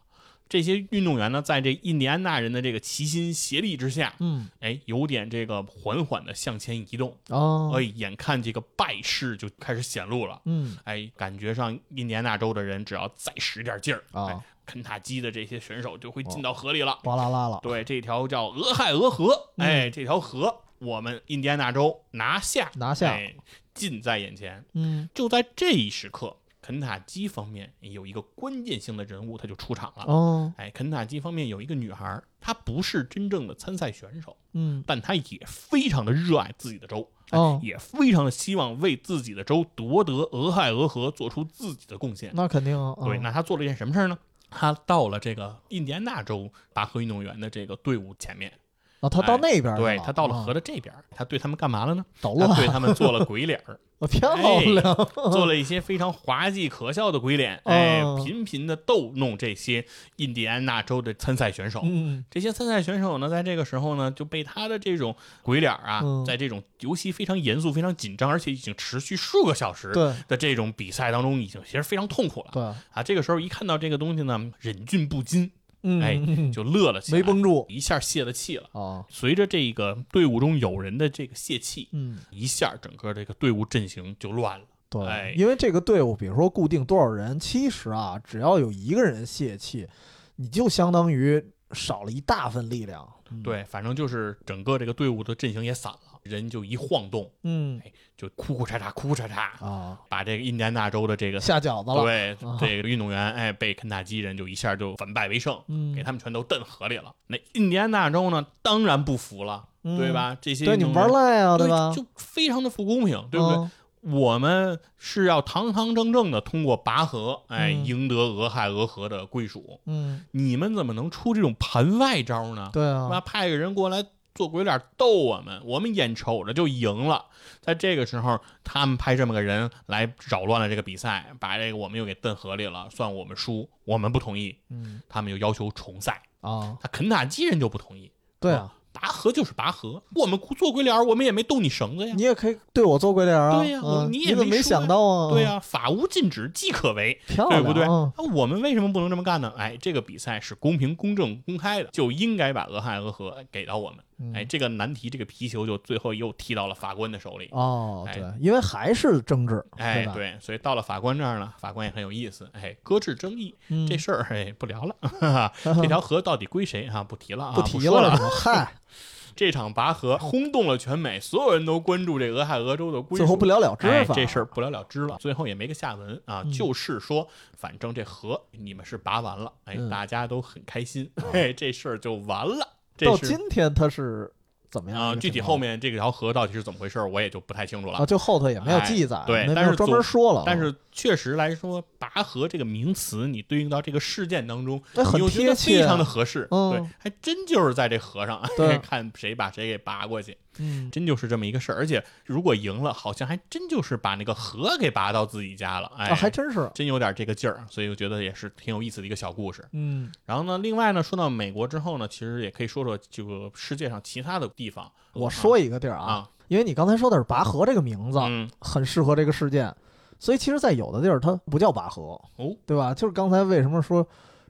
[0.47, 7.15] 这些运动员呢，在这印第安纳人的这个齐心协力之下，嗯，哎，有点这个缓缓的向前移动。
[7.29, 10.39] 哦，哎，眼看这个败势就开始显露了。
[10.45, 16.99] 嗯，哎，感觉上印第安纳州的人只要再使点劲儿，啊哎，肯塔基的这些选手就会进到河里了。
[17.03, 23.35] 哗啦啦了，对，这条叫俄亥俄河，嗯哎，这条河我们印第安纳州拿下，拿下哎，
[23.75, 24.65] 近在眼前。
[24.73, 26.37] 嗯，就在这一时刻，
[26.69, 30.03] 肯塔基方面有一个关键性的人物，他就出场了。
[30.05, 42.29] 哦，哎，肯塔基方面有一个女孩，她不是真正的参赛选手，嗯，但她也非常的热爱自己的州，哎哦也非常的希望为自己的州夺得俄亥俄河做出自己的贡献。
[42.35, 44.15] 那肯定啊，对，啊那她做了一件什么事儿呢？
[44.51, 48.53] 她到了这个印第安纳州拔河运动员的这个队伍前面，
[48.99, 52.05] 啊，他到哎那边儿对他到了啊河的这边儿，他对他们干嘛了呢？
[52.21, 54.83] 捣乱，他对他们做了鬼脸儿， 我漂哎亮，
[55.31, 59.85] 做了一些非常滑稽可笑的鬼脸，哎哦，频频的逗弄这些
[60.17, 61.81] 印第安纳州的参赛选手。
[61.83, 69.91] 嗯，这些参赛选手呢，在这个时候呢，就被他的这种鬼脸儿啊，嗯在这种游戏非常严肃、非常紧张，而且已经持续数个小时
[70.27, 73.01] 的这种比赛当中，已经其实非常痛苦了对，啊。
[73.03, 75.51] 这个时候一看到这个东西呢，忍俊不禁，
[75.83, 78.69] 嗯，哎嗯就乐了起来，没绷住一下泄了气了。
[78.73, 84.65] 啊，随着这个队伍中有人的这个泄气，嗯，一下整个这个队伍阵型就乱了。
[84.89, 89.87] 对，哎因为这个队伍，比如说固定多少人，其实啊，只要有一个人泄气，
[90.35, 93.07] 你就相当于少了一大份力量。
[93.31, 97.81] 嗯，对，反正就是整个这个队伍的阵型也散了，人就一晃动，嗯
[98.17, 107.13] 就哭哭嚓嚓，哭哭嚓嚓，啊，把这个印第安纳州的这个下饺子了，对啊这个运动员，哎，被肯塔基人就一下就反败为胜，嗯，给他们全都蹬河里了。
[107.27, 110.37] 那印第安纳州呢，当然不服了，嗯对吧？
[110.41, 111.93] 这些对你玩赖啊，对吧？
[111.95, 113.55] 就非常的不公平，对不对？
[113.55, 119.81] 嗯我们是要堂堂正正的通过拔河，哎，嗯赢得俄亥俄河的归属。
[119.87, 122.69] 嗯，你们怎么能出这种盘外招呢？
[122.71, 122.89] 对？
[122.89, 124.01] 啊，派个人过来
[124.35, 127.25] 做鬼脸逗我们，我们眼瞅着就赢了。
[127.61, 133.69] 在这个时候，他们派这么个人来扰乱了这个比赛，把这个我们又给蹬河里了，算我们输。
[133.85, 136.21] 我们不同意，嗯他们又要求重赛。
[136.41, 138.09] 啊，他肯塔基人就不同意，
[138.39, 142.13] 对啊，拔河就是拔河，我们做鬼脸儿，我们也没动你绳子呀。
[142.15, 145.31] 你也可以对我做鬼脸啊，对呀你也没想到啊？
[145.33, 147.83] 对呀、法无禁止即可为，对不对？
[147.83, 149.53] 嗯那我们为什么不能这么干呢？
[149.57, 153.99] 哎，这个比赛是公平、公正、公开的，就应该把俄亥俄河给到我们。
[154.19, 157.47] 嗯哎，这个难题，这个皮球就最后又踢到了法官的手里。
[157.51, 167.03] 哦，哎对，因为还是争执，哎，对，所以到了法官这儿呢，法官也很有意思，哎，搁置争议，嗯这事儿哎不聊了，哈哈，这条河到底归谁啊？
[167.03, 168.15] 不提了啊，不提说了。
[168.41, 168.73] 嗨，
[169.35, 173.23] 这场拔河轰动了全美，所有人都关注这俄亥俄州的归属。
[173.23, 182.67] 最后不了了之哎，这事儿不了了之了，最后也没个下文啊，嗯就是说，反正这河你们是拔完了，哎，嗯大家都很开心，哎，这事儿就完了。
[182.99, 184.29] 这到今天他是
[184.71, 187.97] 怎么样具体后面这条河到底是怎么回事，我也就不太清楚了。
[187.97, 196.47] 啊，就后头也没有哎记载，对但是专门说了，但是确实来说，拔河这个名词，你对应到这个事件当中，哎很你又觉得贴切非常的合适。
[196.51, 201.75] 嗯对，还真就是在这河上，对 看谁把谁给拔过去，嗯，真就是这么一个事儿。
[201.75, 205.91] 而且如果赢了，好像还真就是把那个河给拔到自己家了。
[205.97, 209.63] 哎，啊，还真是，真有点这个劲儿，所以我觉得也是挺有意思的一个小故事。
[209.71, 214.91] 嗯然后呢，另外呢，说到美国之后呢，其实也可以说说这个世界上其他的地方。
[215.13, 219.73] 我说一个地儿啊，啊，因为你刚才说的是拔河这个名字，嗯，很适合这个事件，
[220.19, 222.93] 所以其实，在有的地儿它不叫拔河，哦，对吧？
[222.93, 224.05] 就是刚才为什么说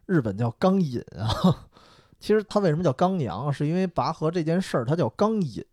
[0.08, 1.69] 日本叫钢引啊？
[2.20, 3.52] 其实它为什么叫钢娘啊？
[3.52, 5.64] 是因为拔河这件事儿它叫钢引。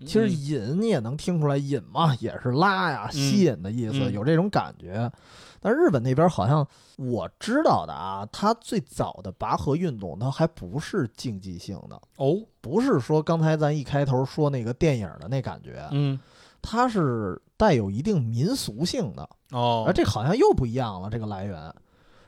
[0.00, 5.10] 其实嗯引你也能听出来，引嘛也是拉呀、吸引的意思，嗯有这种感觉。
[5.58, 6.64] 但日本那边好像
[6.98, 16.20] 我知道的啊，它最早的拔河运动它还不是竞技性的，哦，不是说刚才咱一开头说那个电影的那感觉，嗯，
[16.60, 19.28] 它是带有一定民俗性的。
[19.52, 21.74] 哦，而这好像又不一样了，这个来源。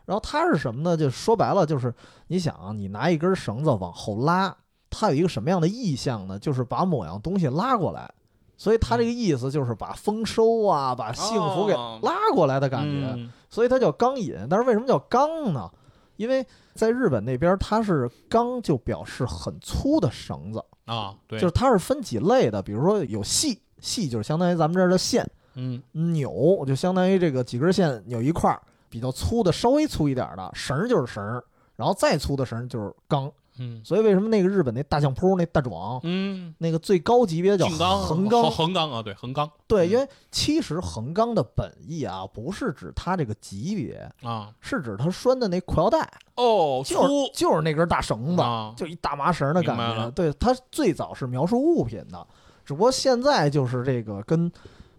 [0.08, 0.96] 然后它是什么呢？
[0.96, 1.94] 就说白了，就是
[2.28, 4.56] 你想啊，你拿一根绳子往后拉，
[4.88, 6.38] 它有一个什么样的意象呢？
[6.38, 8.10] 就是把某样东西拉过来。
[8.56, 13.12] 所以它这个意思就是把丰收啊，把幸福给哦拉过来的感觉。
[13.18, 14.34] 嗯所以它叫钢引。
[14.48, 15.70] 但是为什么叫钢呢？
[16.16, 25.28] 因为在日本那边，它是钢就表示很粗的绳子，啊，对，就是它是分几类的，比如说有细，细就是相当于咱们这儿的线。
[25.54, 31.44] 嗯扭就相当于这个几根线扭一块儿，比较粗的，稍微粗一点的绳儿就是绳儿，
[31.76, 33.30] 然后再粗的绳儿就是钢。
[33.60, 38.48] 嗯所以为什么那个日本那大相扑那大壮，嗯，那个最高级别叫横钢？
[38.48, 50.08] 横钢啊，对，横钢对，嗯因为其实横钢的本意啊，不是指它这个级别，啊，是指它拴的那裤腰带，哦，就是粗就是那根大绳子，啊，就一大麻绳的感觉。
[50.12, 52.24] 对，它最早是描述物品的，
[52.64, 54.48] 只不过现在就是这个跟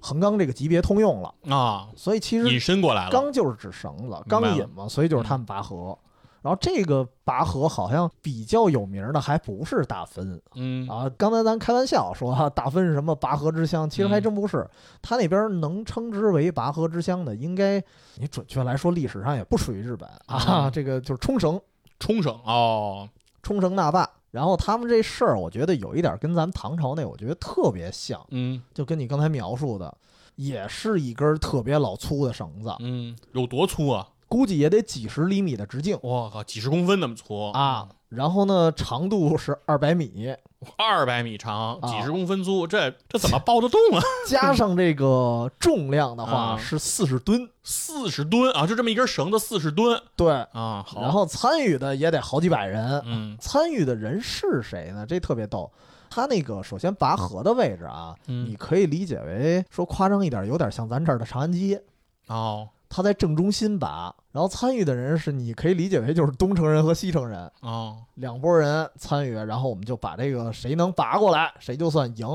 [0.01, 4.55] 横纲这个级别通用了，啊，所以其实引申过来了，纲就是指绳子，钢明白了。
[4.55, 5.97] 嗯引嘛，所以就是他们拔河。
[6.41, 10.41] 然后这个拔河好像比较有名的还不是大分。
[10.55, 10.87] 嗯。
[10.87, 14.23] 啊，刚才咱开玩笑说哈、大分是什么拔河之乡，其实还嗯。
[14.23, 14.65] 真不是。
[15.01, 17.83] 他那边能称之为拔河之乡的，应该
[18.15, 20.07] 你准确来说历史上也不属于日本。
[20.27, 20.71] 啊，嗯。
[20.71, 21.59] 这个就是冲绳，
[21.99, 23.09] 冲绳哦，
[23.43, 24.09] 冲绳那霸。
[24.31, 29.95] 然后他们这事儿，我觉得有一点跟咱们唐朝那，我觉得特别像，嗯就跟你刚才描述的，
[30.35, 34.07] 也是一根特别老粗的绳子，嗯，有多粗啊？
[34.27, 40.35] 估计也得几十厘米的直径我靠，几十公分那么粗啊，，然后呢，长度是二百米，
[40.77, 44.01] 二百米长，啊几十公分粗，这这怎么抱得动啊？
[44.27, 55.05] 加上这个重量的话啊是四十吨，四十吨啊，就这么一根绳子，四十吨对，啊，好，然后参与的也得好几百人，嗯参与的人是谁呢？
[55.07, 55.71] 这特别逗。
[56.09, 61.79] 他那个首先拔河的位置啊，嗯你可以理解为说夸张一点，有点像咱这儿的长安街，
[62.27, 72.27] 哦他在正中心拔，然后参与的人是你可以理解为就是东城人和西城人哦，两拨人参与，然后我们就把这个谁能拔过来，谁就算赢。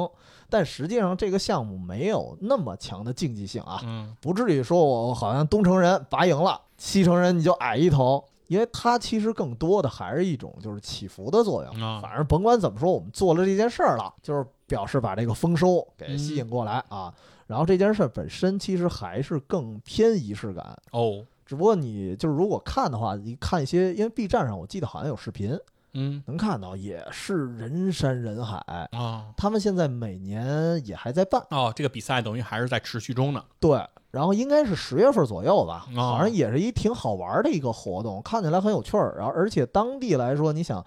[0.51, 11.73] 但实际上这个项目没有那么强的竞技性啊，嗯不至于说我好像东城人拔赢了，西城人你就矮一头，因为它其实更多的还是一种就是起伏的作用。
[11.77, 17.13] 嗯，反正甭管怎么说，我们做了这件事儿了，就是表示把这个丰收给吸引过来啊。
[17.47, 25.59] 然后这件事儿本身其实还是更偏仪式感，哦，只不过你就是如果看的话，你看一些，因为 B 站上我记得好像有视频
[25.93, 28.57] 嗯能看到，也是人山人海。
[28.93, 33.81] 啊他们现在每年也还在办，哦，这个比赛等于还是在持续中呢，对，
[34.11, 39.15] 然后应该是十月份左右吧，哦好像也是一挺好玩的一个活动，看起来很有趣儿。
[39.17, 40.85] 然后而且当地来说，你想，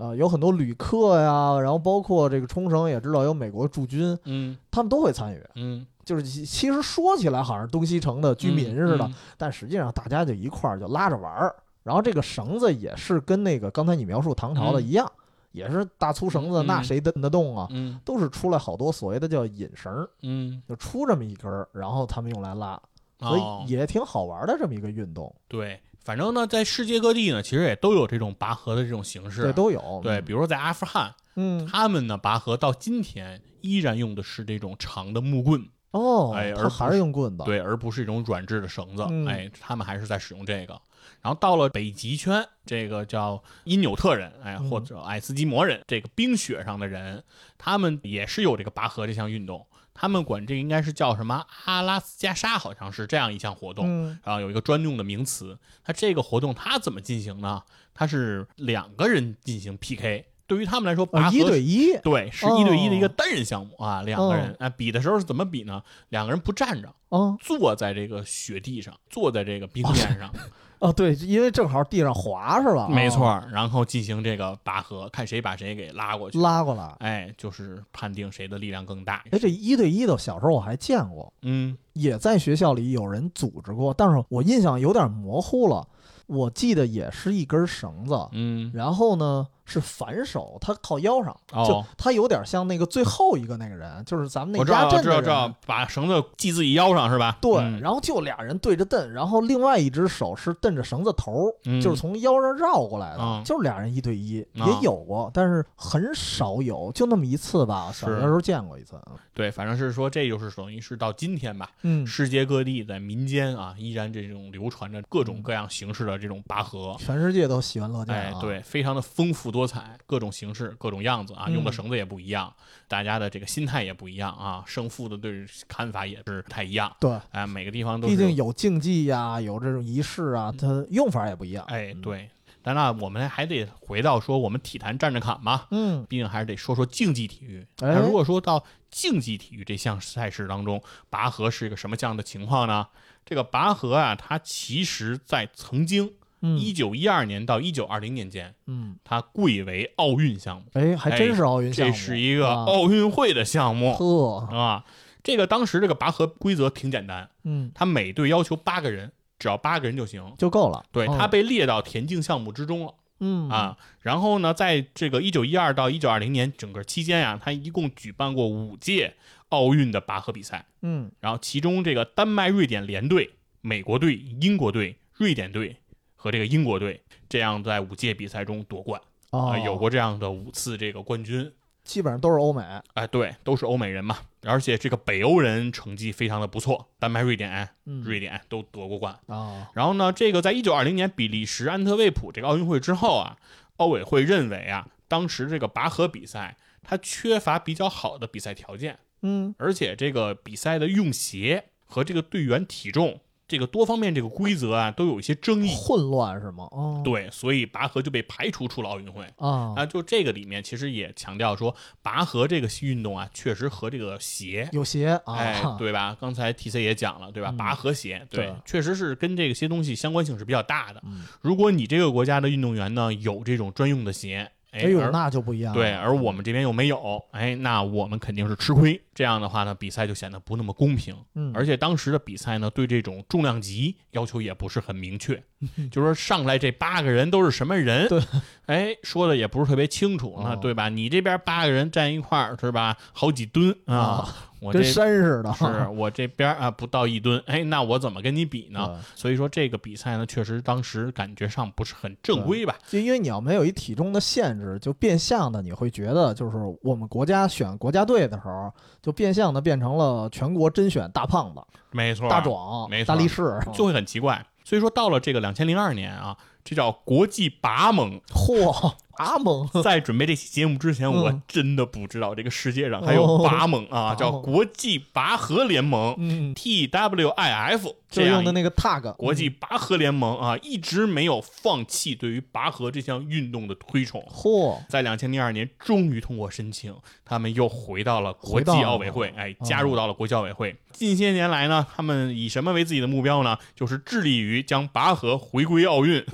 [0.00, 5.44] 呃，有很多旅客呀，然后包括这个冲绳也知道有美国驻军，嗯他们都会参与。
[5.56, 11.54] 嗯，就是其其实说起来好像东西城的居民似的，嗯但实际上大家就一块儿就拉着玩儿。
[11.82, 15.06] 然后这个绳子也是跟那个刚才你描述唐朝的一样，
[15.52, 17.66] 也是大粗绳子，嗯那谁蹬得动啊？
[17.70, 22.80] 嗯都是出来好多所谓的叫引绳，嗯，就出这么一根儿，然后他们用来拉，
[23.18, 25.30] 所哦以也挺好玩的这么一个运动。
[25.48, 30.00] 对，反正呢，在世界各地呢，其实也都有这种拔河的这种形式，对，都有。
[30.02, 40.80] 对，比如说在阿富汗，嗯，他们呢拔河到今天依然用的是这种长的木棍，哦，哎而还是用棍子。，对，而不是一种软质的绳子，嗯哎，他们还是在使用这个。
[41.22, 47.22] 然后到了北极圈，这个叫因纽特人，哎，嗯或者爱斯基摩人，这个冰雪上的人，
[47.58, 49.66] 他们也是有这个拔河这项运动，
[50.00, 53.84] 他们管这个应该是叫什么阿拉斯加沙，好像是这样一项活动。
[53.86, 55.58] 嗯，然后有一个专用的名词。
[55.84, 57.62] 它这个活动它怎么进行呢？
[57.92, 60.24] 它是两个人进行 PK。
[60.46, 61.98] 对于他们来说，拔啊，河一对一。
[61.98, 64.56] 对是一对一的一个哦单人项目啊，两个人。
[64.58, 65.82] 啊，比的时候是怎么比呢？
[66.08, 70.32] 两个人不站着，啊坐在这个雪地上，坐在这个冰面上，
[70.80, 72.88] 哦，对，因为正好地上滑是吧？
[72.88, 73.42] 没错。
[73.52, 76.40] 然后进行这个拔河，看谁把谁给拉过去。
[76.40, 76.96] 拉过来。
[77.00, 79.22] 哎，就是判定谁的力量更大。
[79.30, 85.86] 哎，这一对一的小时候我还见过，嗯也在学校里有人组织过，但是我印象有点模糊了。
[86.26, 95.24] 我记得也是一根绳子，嗯，然后呢是反手，他靠腰上，就哦，他有点像那个最后一个那个人，就是咱们那我知道，我知道，压阵的人。
[95.24, 97.38] 知道，把绳子系自己腰上是吧？
[97.40, 107.92] 对，嗯然后就俩人对着蹬，然后另外一只手是蹬着绳子头，嗯就是从腰上绕过来的，啊就是俩人一对一，啊也有过，但是很少有，就那么一次吧。
[107.92, 109.00] 小学时候见过一次，
[109.32, 116.96] 对，反正是说这就是等于是到今天吧，嗯，世界各地在民间啊，依然这种流传着各种各样形式的这种拔河。
[116.98, 122.52] 全世界都喜闻乐见啊。，，哎对，非常的丰富多彩，各种形式、各种样子啊，嗯用的绳子也不一样，
[122.88, 126.94] 大家的这个心态也不一样啊，胜负的对看法也是不太一样。
[127.00, 131.64] 对，哎，每个地方都是毕竟有竞技呀，有这种仪式啊，它用法也不一样。
[131.68, 132.30] 哎，对。
[132.62, 137.66] 但那我们还得回到说，我们体坛站着侃嘛，嗯，毕竟还是得说说竞技体育。
[137.80, 142.86] 哎那如果说到竞技体育这项赛事当中，拔河是一个什么样的情况呢？
[143.24, 146.12] 这个拔河啊，它其实在曾经嗯
[146.58, 152.64] 一九一二年到一九二零年间，嗯，它贵为奥运项目，哎，还真是奥运项目，这是一个啊。
[152.64, 154.84] 奥运会的项目呵，啊。
[155.22, 160.32] 这个当时这个拔河规则挺简单，嗯，它每队要求八个人，只要八个人就行。
[160.38, 160.82] 就够了。
[160.90, 161.16] 对，哦。
[161.18, 162.94] 它被列到田径项目之中了。
[163.18, 163.50] 嗯。
[163.50, 169.14] 啊，然后呢，在这个一九一二到一九二零年整个期间呀、他一共举办过五届
[169.50, 171.12] 奥运的拔河比赛，嗯。
[171.20, 175.76] 然后其中这个丹麦、瑞典联队、美国队、英国队、瑞典队
[176.22, 179.00] 和这个英国队这样在五届比赛中夺冠
[179.30, 181.50] 啊、哦，有过这样的五次这个冠军。
[181.82, 182.62] 基本上都是欧美。
[182.92, 189.18] 哎，对，都是欧美人嘛，而且这个北欧人成绩非常的不错，丹麦、瑞典、嗯，瑞典都夺过冠。
[189.28, 193.38] 啊，然后呢，这个在一九二零年比利时安特卫普这个奥运会之后啊，
[193.76, 206.68] 奥委会认为啊，当时这个拔河比赛它缺乏比较好的比赛条件，嗯而且这个比赛的用鞋和这个队员体重这个多方面这个规则啊都有一些争议，混乱是吗？
[206.70, 209.24] 哦，对，所以拔河就被排除出了奥运会。
[209.36, 214.68] 啊，啊，就这个里面其实也强调说，拔河这个运动啊，确实和这个鞋。
[214.70, 216.16] 有鞋啊，哎， 对吧？
[216.20, 217.50] 刚才 T C 也讲了，对吧？
[217.50, 221.02] 嗯拔河鞋，对对，确实是跟这个些东西相关性是比较大的。
[221.04, 225.80] 嗯如果你这个国家的运动员呢有这种专用的鞋，哎，哎呦，而那就不一样了。
[225.80, 229.00] 对，而我们这边又没有，哎，那我们肯定是吃亏。
[229.14, 231.16] 这样的话呢，比赛就显得不那么公平。
[231.34, 235.42] 嗯，而且当时的比赛呢，对这种重量级要求也不是很明确，
[235.90, 238.22] 就说上来这八个人都是什么人，对，
[238.66, 240.88] 哎，说的也不是特别清楚，呢哦对吧？
[240.88, 242.96] 你这边八个人站一块儿是吧？
[243.12, 244.28] 好几吨啊，啊
[244.60, 245.52] 我这跟山似的。
[245.52, 248.98] 是我这边啊不到一吨，哎，那我怎么跟你比呢？
[249.14, 252.74] 所以说这个比赛呢，确实当时感觉上不是很正规吧？
[252.86, 264.42] 就因为你要没有一体重的限制，就变相的你会觉得，就是我们国家选国家队的时候，就变相的变成了全国甄选大胖子、没错，大壮没、错大力士，就会很奇怪。
[264.70, 268.20] 所以说到了这个两千零二年啊，这叫国际拔盟。
[268.28, 271.12] 嚯，阿蒙，在准备这期节目之前，嗯。
[271.12, 273.44] 我真的不知道这个世界上还有哦。
[273.44, 284.24] 拔盟啊，叫国际拔河联盟嗯，（TWIF） 就这样用的那个 tag 国际拔河联盟啊，一直没有放弃对于拔河这项运动的推崇。
[284.32, 286.94] 嚯，在两千零二年，终于通过申请，
[287.24, 290.74] 他们又回到了国际奥委会，哎，哦加入到了国际奥委会。
[290.92, 293.56] 近些年来呢，他们以什么为自己的目标呢？
[293.76, 296.24] 就是致力于将拔河回归奥运，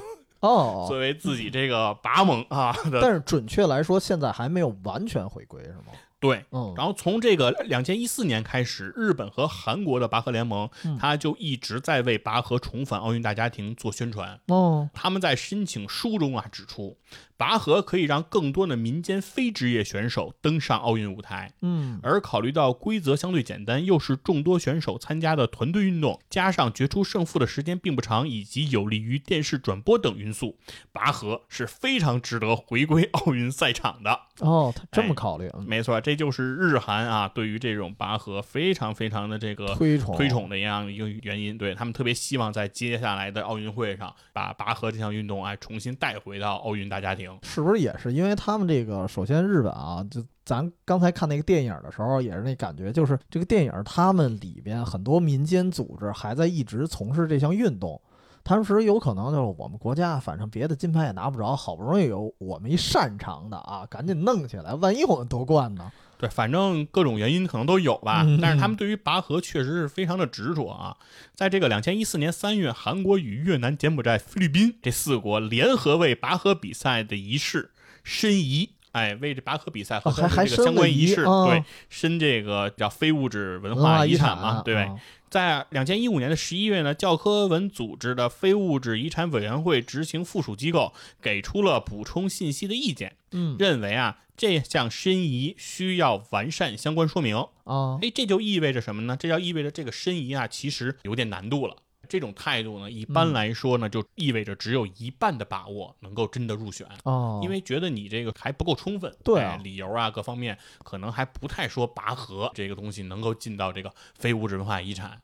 [0.46, 5.92] 哦，作为自己这个拔盟啊 但是准确来说，现在还没有完全回归，是吗？
[6.18, 6.44] 对。
[6.50, 10.68] 嗯，然后从这个两千一四年开始，日本和韩国的拔河联盟，
[10.98, 14.40] 他就一直在为拔河重返奥运大家庭做宣传。
[14.46, 16.96] 哦，他们在申请书中啊指出，
[17.36, 21.52] 拔河可以让更多的民间非职业选手登上奥运舞台。
[21.60, 30.58] 嗯，而考虑到规则相对简单，又是众多选手参加的团队运动，加上决出胜负的时间并不长，以及有利于电视转播等因素，
[30.92, 34.20] 拔河是非常值得回归奥运赛场的。
[34.40, 41.56] 哦，他这哎么考虑，嗯没错，这就是日韩啊对于这种拔河非常非常的这个推崇推崇的一样一个原因。
[41.58, 47.25] 对他们特别希望在接下来的奥运会上，把拔河这项运动哎重新带回到奥运大家庭。
[47.42, 49.06] 是不是也是因为他们这个？
[49.08, 58.00] 首先，日本啊，就咱刚才看那个电影的时候，也是那感觉，就是这个电影他们里边很多民间组织还在一直从事这项运动。
[58.48, 65.90] 当时有可能就是我们国家，反正别的金牌也拿不着，好不容易有我们一擅长的啊，赶紧弄起来，万一我们夺冠呢？
[66.16, 70.96] 对，反正各种原因可能都有吧，嗯但是他们对于拔河确实是非常的执着啊。
[71.34, 77.72] 在这个两千一四年三月，韩国与越南、柬埔寨、菲律宾这四国联合为拔河比赛的仪式
[78.04, 78.70] 申遗。
[78.92, 80.10] 哎，为这拔河比赛和
[80.46, 84.90] 相关仪式，哦对，申这个叫非物质文文化遗遗产嘛，对？
[85.36, 97.36] 啊在两千一五年的十一月呢，教科文组织的非物质遗产委员会执行附属机构给出了补充信息的意见，嗯认为啊这项申遗需要完善相关说明。
[97.64, 99.14] 啊，哎，这就意味着什么呢？
[99.18, 101.76] 这要意味着这个申遗啊，其实有点难度了。
[102.08, 106.86] 这种态度呢，一般嗯来说呢，就意味着只有一半的把握能够真的入选。
[107.04, 115.20] 哦，因为觉得你这个还不够充分，对啊哎理由啊各方面可能还不太说拔河这个东西能够进到这个非物质文化遗产。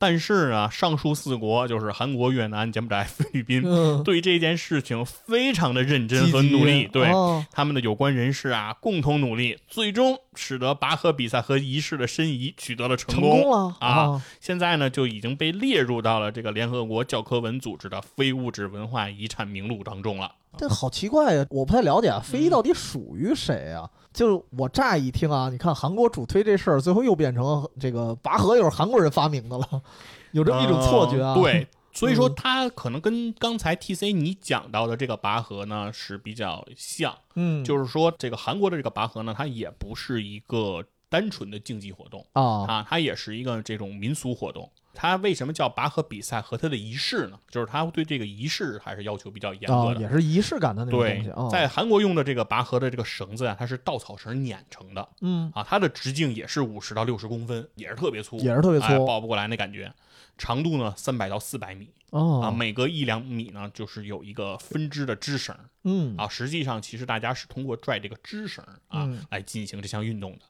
[0.00, 14.22] 但是呢，上述四国就是韩国、越南、柬埔寨、菲律宾，嗯对这件事情非常的认真和努力，对、哦他们的有关人士啊共同努力，最终使得拔河比赛和仪式的申遗取得了成成功了啊！
[14.40, 20.32] 现在呢，就已经被列入到了这个联合国教科文组织的非物质文化遗产名录当中了。
[20.56, 23.88] 这好奇怪呀，我不太了解啊，非遗到底属于谁呀？
[24.12, 29.82] 就是我乍一听啊，你看韩国主推这事儿，最后又变成这个拔河又是韩国人发明的了，
[30.32, 31.34] 有这么一种错觉啊。
[31.34, 44.70] 呃对，所以说嗯它可能跟刚才 T C 你讲到的这个拔河呢是比较像，嗯，就是说这个韩国的这个拔河呢，它也不是一个单纯的竞技活动啊，啊，它也是一个这种民俗活动。
[44.92, 47.38] 它为什么叫拔河比赛和它的仪式呢？
[47.48, 50.00] 就是它对这个仪式还是要求比较严格啊，的。
[50.00, 59.92] 也是仪式感的那种东对西啊。，在韩国用的这个拔河的这个绳子啊，它是稻草绳碾成的嗯，啊，它的直径也是五十到六十公分，也是特别粗，也是特别哎，粗抱不过来那感觉。
[60.38, 66.26] 长度呢三百到四百米哦啊，哦，每隔一两米呢就是有一个分支的支绳嗯啊。
[66.26, 70.40] 实际上，其实大家是通过拽这个支绳啊嗯来进行这项运动的。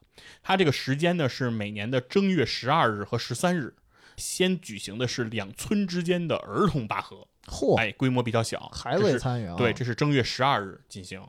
[0.41, 3.73] 它这个时间呢是每年的正月十二日和十三日，
[4.17, 9.55] 先举行的是两村之间的儿童拔河，嚯，哎，规模比较小，孩子是也参与啊。
[9.57, 11.21] 对，这是正月十二日进行。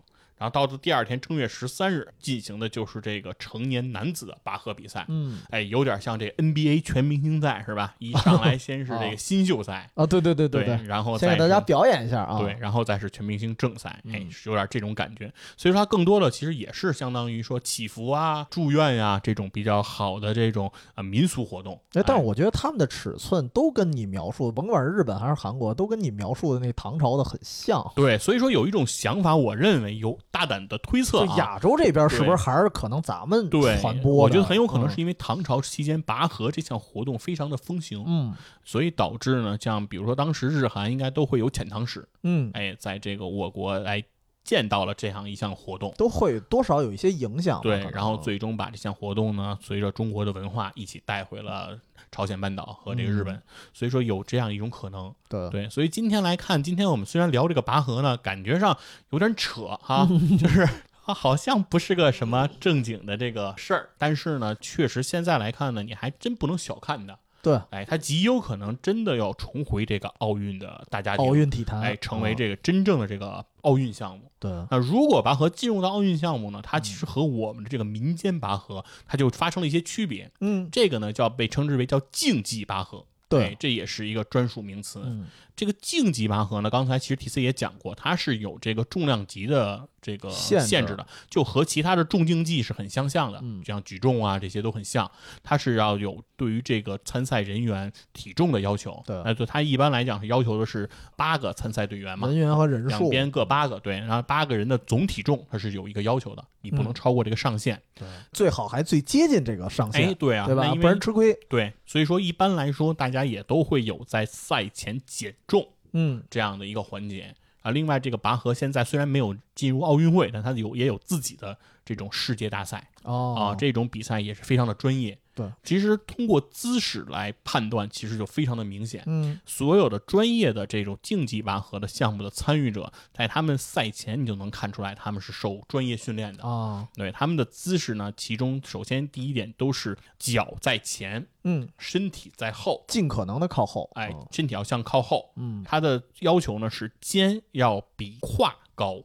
[0.43, 5.05] 然后到了第二天正月十三日进行的就是这个成年男子的拔河比赛。
[5.07, 7.95] 嗯，哎，有点像这 NBA 全明星赛是吧？
[8.01, 12.41] 一上来先是这个 新秀赛，啊，对对对对对，然后再给大家表演一下啊。
[12.41, 15.33] 对，，然后再是全明星正赛，哎嗯，是有点这种感觉。
[15.57, 21.81] 所以说，它更多的其实也是相当于说祈福啊、祝愿呀、这种比较好的这种呃民俗活动。
[21.93, 27.81] 哎，但是哎我觉得他们的尺寸都跟你描述，甭管是日本还是韩国，都跟你描述的那唐朝的很像。
[27.95, 31.27] 对，所以说有一种想法，我认为有大胆的推测啊。
[31.27, 34.23] 就亚洲这边是不是还是可能咱们对传播的？
[34.23, 44.03] 我觉得很有可能嗯是因为唐朝期间拔河这项活动非常的风行，嗯所以导致呢，像比如说当时日韩应该都会有遣唐使，嗯，哎，在这个我国来
[44.43, 45.95] 见到了这样一项活动。
[45.97, 47.61] 都会多少有一些影响。
[47.61, 51.79] 对然后最终把这项活动呢，随着中国的文化一起带回了
[52.13, 53.43] 朝鲜半岛和这个日本，嗯
[53.73, 55.13] 所以说有这样一种可能。
[55.29, 58.79] 对对，所以今天来看，今天我们虽然聊这个拔河呢，感觉上
[59.11, 60.07] 有点扯哈，
[60.39, 60.69] 就是。
[61.05, 67.19] 啊，好像不是个什么正经的这个事儿，但是呢，确实现在来看呢，你还真不能小看它。
[67.43, 74.31] 对哎，它极有可能真的要重回这个奥运的大家庭，奥运体坛，哎，成为嗯这个真正的这个奥运项目。
[74.39, 80.31] 对那如果拔河进入到奥运项目呢，它嗯其实和我们的这个民间拔河，它就发生了一些区别。
[80.41, 83.05] 嗯这个呢，叫被称之为叫竞技拔河。
[83.29, 85.01] 对哎，这也是一个专属名词。
[85.05, 95.11] 嗯这个竞技拔河呢，刚才其实 T C 也讲过，它是有这个重量级的这个限制的，就和其他的重竞技是很相像的，嗯像举重啊这些都很像，
[95.43, 99.03] 它是要有对于这个参赛人员体重的要求。
[99.07, 107.81] 对那就它一般来讲是要求的是八个参赛队员嘛，人员和人数，两边各八个，对，然后八个人的总体重它是有一个要求的，你不能嗯超过这个上限。
[107.95, 110.75] 对，最好还最接近这个上哎，限，对啊，对吧？
[110.75, 111.33] 不然吃亏。
[111.49, 115.52] 对，所以说一般来说，大家也都会有在赛前减重
[115.93, 117.71] 嗯这样的一个环节啊。
[117.71, 125.19] 另外，这个拔河现在虽然没有进入奥运会，但它有也有自己的这种世界大赛哦啊，这种比赛也是非常的专业。
[125.35, 129.03] 对，其实通过姿势来判断，其实就非常的明显。
[129.07, 136.45] 嗯所有的专业的这种竞技拔河的项目的参与者，在他们赛前你就能看出来，他们是受专业训练的。
[136.45, 143.91] 啊对他们的姿势呢，其中首先第一点都是脚在前，嗯，身体在后，尽可能的靠后。
[143.95, 145.33] 哎嗯，身体要向靠后。
[145.37, 149.03] 嗯他的要求呢是肩要比胯高，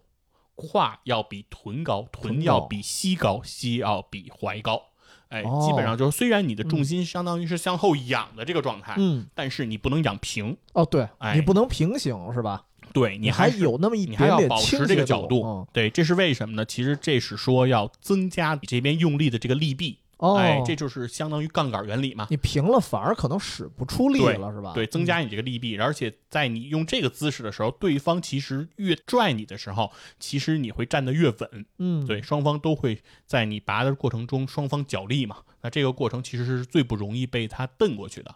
[0.56, 4.88] 胯要比，臀高臀要比膝高，膝要比踝高。
[5.30, 12.64] 哎，哦基本上就是虽然你的重心相当于是向后仰的这个状态，嗯但是你不能仰平，哦，对哎你不能平行是吧？
[12.94, 16.64] 对你还是有那么一你还要点点保持这个角度，嗯对，这是为什么呢？
[16.66, 22.28] 其实这是说要增加你这边用力的这个力臂，哦，哎，这就是相当于杠杆原理嘛。
[22.30, 24.74] 你平了反而可能使不出力了是吧？
[24.74, 31.66] 对，增加你这个力臂，而且在你用这个姿势的时候，对方其实越拽你的时候，其实你会站得越稳。
[31.78, 35.38] 嗯，对，双方都会在你拔的过程中，双方角力嘛。
[35.62, 38.36] 那这个过程其实是最不容易被他蹬过去的。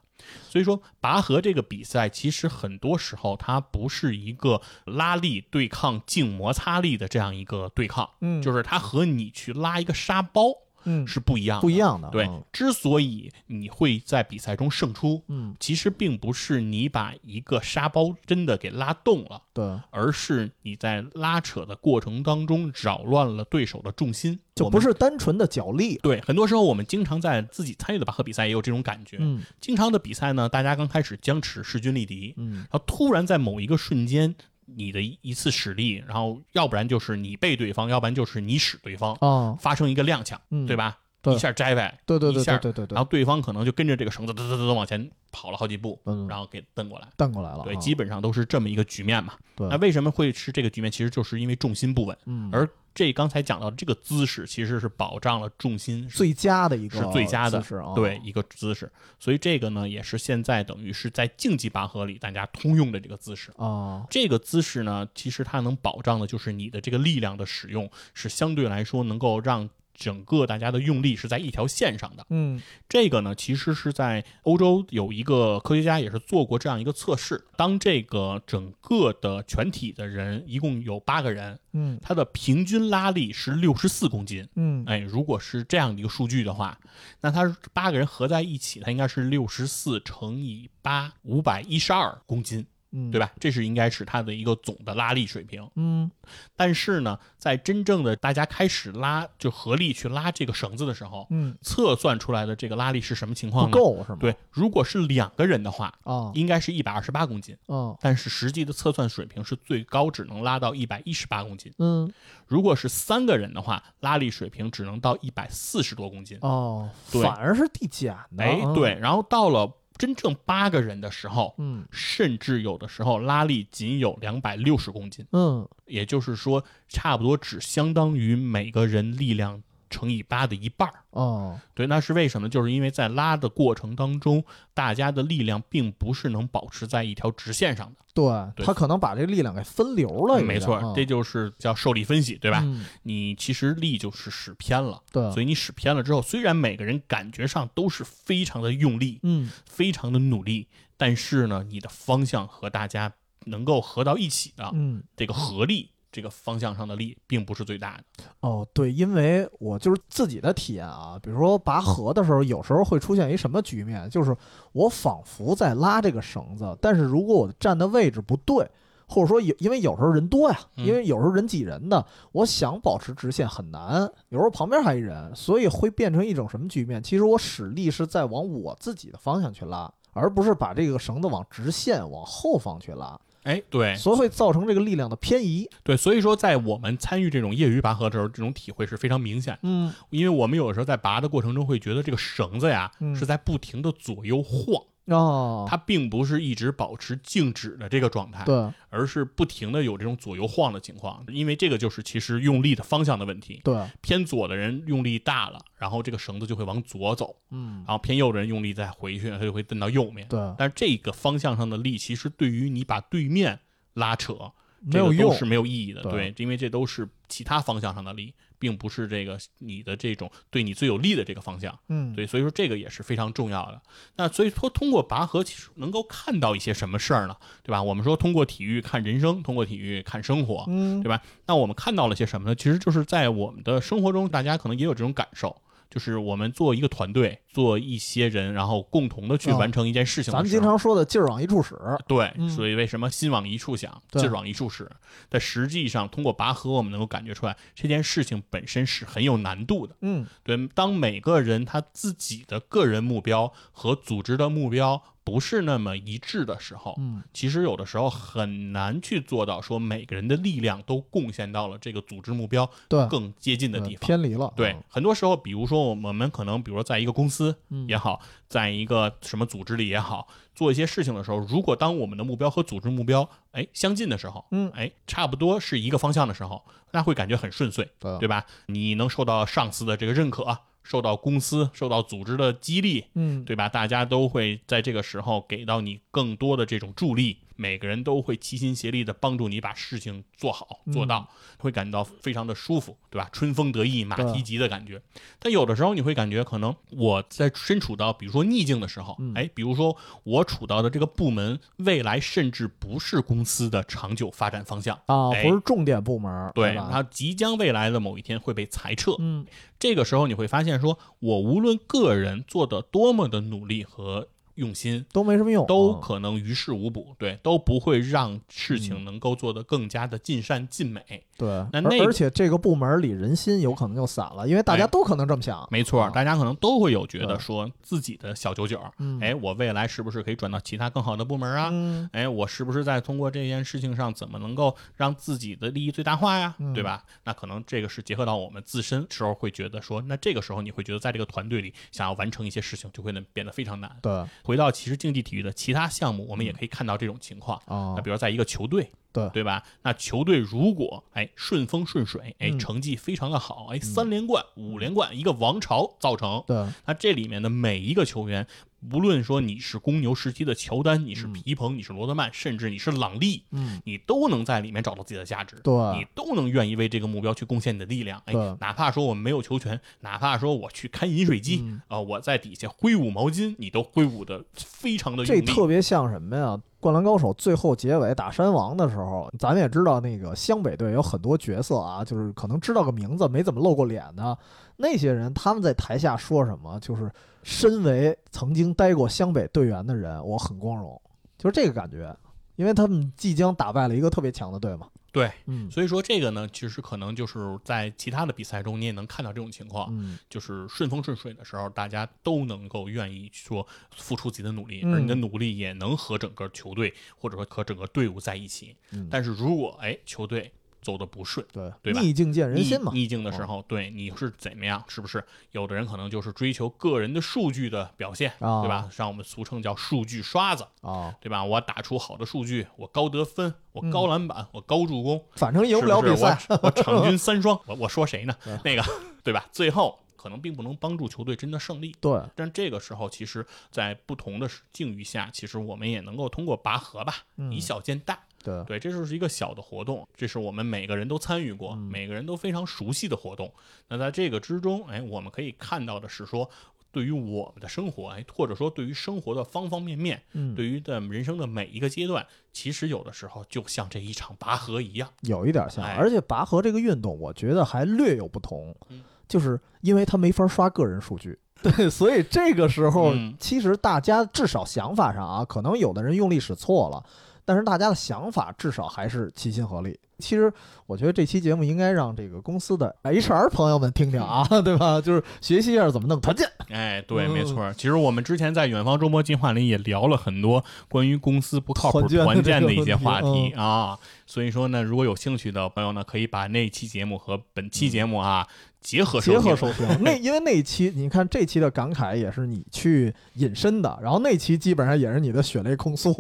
[0.50, 10.52] 所以说，拔河这个比赛其实很多时候它不是一个拉力对抗静摩擦力的这样一个对抗，嗯，就是它和你去拉一个沙包
[10.86, 11.62] 嗯是不一样的。
[11.62, 26.22] 不一样的，对嗯，之所以你会在比赛中胜出，嗯，其实并不是你把一个沙包真的给拉动了，对，而是你在拉扯的过程当中扰乱了对手的重心，就不是单纯的脚力，对。
[26.22, 29.18] 很多时候我们经常在自己参与的拔河比赛也有这种感觉。
[29.20, 34.36] 嗯经常的比赛呢，大家刚开始僵持势均力敌，嗯然后突然在某一个瞬间。
[34.76, 40.98] 你的一一次使力，然后要不然就是你背对方，要不然就是你使对方，啊，发生一个踉跄，嗯对吧？
[41.24, 47.08] 对一下摘呗，对对对一下对对对对，然后对方可能就跟着这个绳子噔噔噔噔往前跑了好几步，嗯，然后给蹬过来。
[47.16, 49.34] 蹬过来了，对，啊基本上都是这么一个局面嘛。
[49.56, 50.92] 对那为什么会是这个局面？
[50.92, 58.92] 其实就是因为重心不稳，嗯，而这刚才讲到的这个姿势，其实是保障了重心最佳的一个是最佳的姿势啊，对一个姿势。
[59.20, 63.52] 所以这个呢，也是现在等于是在竞技拔河里大家通用的这个姿势。
[63.58, 69.70] 啊，这个姿势呢，其实它能保障的就是你的这个力量的使用是相对来说能够让
[70.02, 72.26] 整个大家的用力是在一条线上的。
[72.32, 77.46] 嗯这个呢，其实是在欧洲有一个科学家也是做过这样一个测试。
[77.56, 84.48] 当这个整个的全体的人一共有八个人，嗯他的平均拉力是六十四公斤。
[84.56, 86.80] 嗯哎，如果是这样的一个数据的话，
[87.22, 92.66] 那他八个人合在一起，他应该是六十四乘以八，五百一十二公斤。
[92.92, 93.20] 嗯，对？
[93.20, 93.32] 吧？
[93.40, 95.68] 这是应该是它的一个总的拉力水平。
[95.76, 96.10] 嗯
[96.56, 103.72] 但是呢，在真正的大家开始拉就合力去拉这个绳子的时候，嗯，测算出来的这个拉力是什么情况呢？
[103.72, 104.18] 够是吗？
[104.20, 111.74] 对，如果是两个人的话，啊，应该是一百二十八公斤，嗯但是实际的测算水平是最高只能拉到一百一十八公斤。
[111.80, 112.12] 嗯
[112.48, 116.38] 如果是三个人的话，拉力水平只能到一百四十多公斤。
[116.42, 118.44] 哦，对反而是递减的。
[118.44, 119.72] 哎，嗯对，，然后到了
[120.02, 121.86] 真正八个人的时候，嗯。
[121.92, 125.68] 甚至有的时候拉力仅有两百六十公斤，嗯。
[125.86, 129.62] 也就是说，差不多只相当于每个人力量
[129.92, 131.04] 乘以八的一半儿。
[131.12, 132.50] 哦，对，那是为什么？
[132.50, 137.96] 就是因为在拉的过程当中，大家的力量并不是能保持在一条直线上的。
[138.14, 138.24] 对，
[138.56, 142.62] 对他可能把这力量给分流了，没错，这就是叫受力分析，对吧？
[142.66, 150.68] 嗯你其实力就是使偏了，对，所以你使偏了之后，虽然每个人感觉上都是非常的用力，嗯非常的努力，
[150.98, 153.14] 但是呢，你的方向和大家
[153.46, 155.04] 能够合到一起的、嗯。
[155.16, 158.24] 这个合力，这个方向上的力，并不是最大的。
[158.42, 164.36] 哦，对，因为我就是自己的体验啊，比如说拔河的时候，有时候会出现一什么局面，就是
[164.74, 168.70] 我仿佛在拉这个绳子，但是如果我站的位置不对，
[169.08, 177.02] 或者说有，因为有时候人多呀，嗯因为有时候人挤人的，我想保持直线很难，有时候旁边还一人，所以会变成一种什么局面？
[177.04, 185.70] 其实我使力是在往我自己的方向去拉，而不是把这个绳子往直线往后方去拉，哎，对所以会造成这个力量的偏移。
[185.84, 189.60] 对，所以说在我们参与这种业余拔河的时候，这种体会是非常明显的。
[189.64, 201.26] 嗯因为我们有的时候在拔的过程中会觉得这个绳子呀、嗯是在不停的左右晃，哦，它并不是一直保持静止的这个状态，对而是不停的有这种左右晃的情况。
[201.28, 210.28] 因为这个就是其实用力的方向的问题，对，偏左的人用力大了，然后这个绳子就会往左走，嗯然后偏右的人用力再回去，它就会蹬到右面。
[210.28, 213.60] 对，但是这个方向上的力，其实对于你把对面
[213.94, 216.02] 拉扯，没有用是没有意义的。
[216.04, 221.78] 对对，因为这都是其他方向上的力，并不是这个你的这种对你最有利的这个方向。
[221.90, 223.82] 嗯，对，所以说这个也是非常重要的。
[224.18, 227.36] 那所以说，通过拔河，其实能够看到一些什么事儿呢？
[227.64, 227.82] 对吧？
[227.82, 231.24] 我们说通过体育看人生，通过体育看生活，嗯对吧？
[231.48, 232.56] 那我们看到了些什么呢？
[232.56, 235.60] 其实就是在我们的生活中，大家可能也有这种感受。
[235.92, 241.76] 就是我们做一个团队，做一些人，然后共同的去哦完成一件事情咱们经常说的劲儿往一处使，
[242.08, 244.90] 对，嗯所以为什么心往一处想，劲儿往一处使？
[245.28, 249.96] 但实际上，通过拔河，我们能够感觉出来，这件事情本身是很有难度的。
[250.02, 257.22] 嗯对，当每个人他自己的个人目标和组织的目标不是那么一致的时候，嗯。
[257.34, 262.70] 其实有的时候很难去做到说每个人的力量都贡献到了这个组织目标，
[263.10, 264.06] 更接近的地方。
[264.08, 267.88] 偏离了，对，很多时候，比如说我们可能，比如说在一个公司嗯。
[267.88, 274.70] 也好，在一个什么组织里也好，做一些事情的时候，如果当我们的目标和组织目标哎相近的时候，嗯。
[274.72, 278.18] 哎差不多是一个方向的时候，那会感觉很顺遂，对。
[278.20, 278.46] 对吧？
[278.68, 283.70] 你能受到上司的这个认可，受到公司、受到组织的激励，嗯对吧？
[283.70, 293.30] 大家都会在这个时候给到你更多的这种助力，每个人都会齐心协力的帮助你把事情做好做到，会感到非常的舒服，对吧？
[293.32, 295.00] 春风得意马蹄疾的感觉。
[295.38, 305.00] 但有的时候你会感觉，可能我在身处到比如说逆境的时候，嗯哎，比如说我处到的这个部门，未来甚至不是公司的长久发展方向。
[305.06, 306.90] 啊，哎不是重点部门，对，吧？
[306.92, 309.46] 它即将未来的某一天会被裁撤，嗯
[309.78, 314.28] 这个时候你会发现说，我无论个人做的多么的努力和
[314.62, 321.02] 用心，都没什么用，都嗯可能于事无补，对，都不会让事情能够做得更加的尽善尽美。
[321.36, 331.70] 对，那那而且这个部门里人心有可能就散了，因为大家哎都可能这么想，没错，啊大家可能都会有觉得说自己的小九九，嗯哎，我未来是不是可以转到其他更好的部门啊？
[331.72, 336.54] 嗯哎，我是不是在通过这件事情上，怎么能够让自己的利益最大化呀？
[336.60, 337.04] 嗯对吧？
[337.24, 343.92] 那可能这个是结合到我们自身时候，会觉得说，那这个时候你会觉得在这个团队里想要完成一些事情，就会变得非常难。
[344.02, 347.58] 对回到其实竞技体育的其他项目，我们也可以看到这种情况。
[347.68, 349.64] 啊那比如在一个球队，对对吧？
[349.84, 356.44] 那球队如果哎顺风顺水，哎嗯成绩非常的好，哎三连冠、五连冠，一个王朝造成。
[356.46, 358.46] 对那这里面的每一个球员，
[358.92, 365.58] 无论说你是公牛时期的乔丹，你是嗯皮蓬，你是罗德曼，甚至你是朗利，嗯你都能在里面找到自己的价值。
[365.64, 375.54] 对你都能愿意为这个目标去贡献你的力量，哎，哪怕说我们没有球权，哪怕说我去看饮水机，啊、嗯我在底下挥舞毛巾，你都挥舞的非常的用这。
[375.54, 376.60] 特别像什么呀？
[376.80, 384.36] 灌篮高手最后结尾打山王的时候，咱们也知道那个湘北队有很多角色啊，就是可能知道个名字，没怎么露过脸的
[384.82, 386.78] 那些人，他们在台下说什么？
[386.82, 387.10] 就是
[387.44, 391.02] 身为曾经待过湘北队员的人，我很光荣，
[391.38, 392.14] 就是这个感觉。
[392.58, 394.88] 因为他们即将打败了一个特别强的队嘛。
[395.12, 403.66] 对，嗯所以说这个呢，其实可能就是在其他的比赛中，你也能看到这种情况，嗯，就是顺风顺水的时候，大家都能够愿意说
[403.96, 408.76] 付出自己的努力，嗯而你的努力也能和整个球队或者说和整个队伍在一起。
[408.92, 410.52] 嗯但是如果哎球队
[410.82, 412.92] 走的不顺，对，对吧逆境见人心嘛。
[412.94, 414.84] 逆境的时候，对你是怎么样？
[414.88, 418.90] 是不是有的人可能就是追求个人的数据的表现，啊对吧？
[418.92, 421.44] 像我们俗称叫数据刷子，啊，对吧？
[421.44, 426.38] 我打出好的数据，我高得分，我高篮板，我高助攻，反正赢不了是是比赛。
[426.50, 428.36] 我我 场均三双，我我说谁呢？
[428.64, 428.84] 那个
[429.24, 429.46] 对吧？
[429.52, 431.96] 最后可能并不能帮助球队真的胜利。
[432.00, 438.20] 对，但这个时候，其实，在不同的境遇下，其实我们也能够通过拔河吧，嗯以小见大。
[438.44, 443.54] 对，对，这就是一个小的活动，这是我们每个人都参与嗯过，每个人都非常熟悉的活动。
[443.90, 446.50] 那在这个之中，哎，我们可以看到的是说，
[446.92, 455.10] 对于我们的生活，哎，或者说对于生活的方方面面，嗯，对于的人生的每一个阶段，其实有的时候就像这一场拔河一样。
[455.22, 461.38] 有一点像，哎而且拔河这个运动，我觉得还略有不同嗯，就是因为它没法刷个人数据。
[461.62, 467.04] 对，所以这个时候嗯，其实大家至少想法上啊，可能有的人用力使错了，
[467.52, 470.00] 但是大家的想法至少还是齐心合力。
[470.20, 470.54] 其实
[470.86, 475.02] 我觉得这期节目应该让这个公司的 HR 朋友们听听啊，对吧？
[475.02, 476.50] 就是学习一下怎么弄团建。
[476.70, 477.74] 哎，对，嗯没错。
[477.74, 484.00] 其实我们之前在远方周末进化里也聊了很多关于公司不靠谱团建的一些话题嗯啊。
[484.26, 488.48] 所以说呢，如果有兴趣的朋友呢，可以把那期节目和本期节目啊
[488.82, 489.88] 结合结合收听。
[490.04, 496.12] 那 因为那一期，你看这期的感慨也是你去引申的，然后那期基本上也是你的血泪控诉。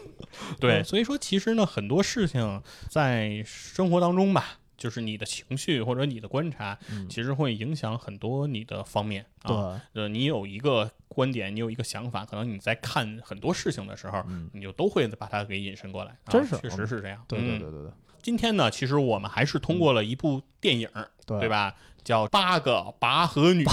[0.58, 2.60] 对，嗯所以说其实呢，很多事情
[2.90, 4.58] 在生活当中吧。
[4.78, 9.80] 就是你的情绪或者你的观察，嗯其实会影响很多你的方面啊。
[9.94, 16.10] 对，呃，你有一个观点，你有一个想法，可能你在看很多事情的时候，嗯你就都会把它给引申过来。
[16.10, 17.24] 啊真是确实是这样。
[17.26, 17.90] 对对嗯对对对
[18.22, 20.86] 今天呢，其实我们还是通过了一部电影，
[21.24, 21.48] 对对？
[21.48, 21.74] 吧？
[22.06, 23.64] 叫《八个拔河女》。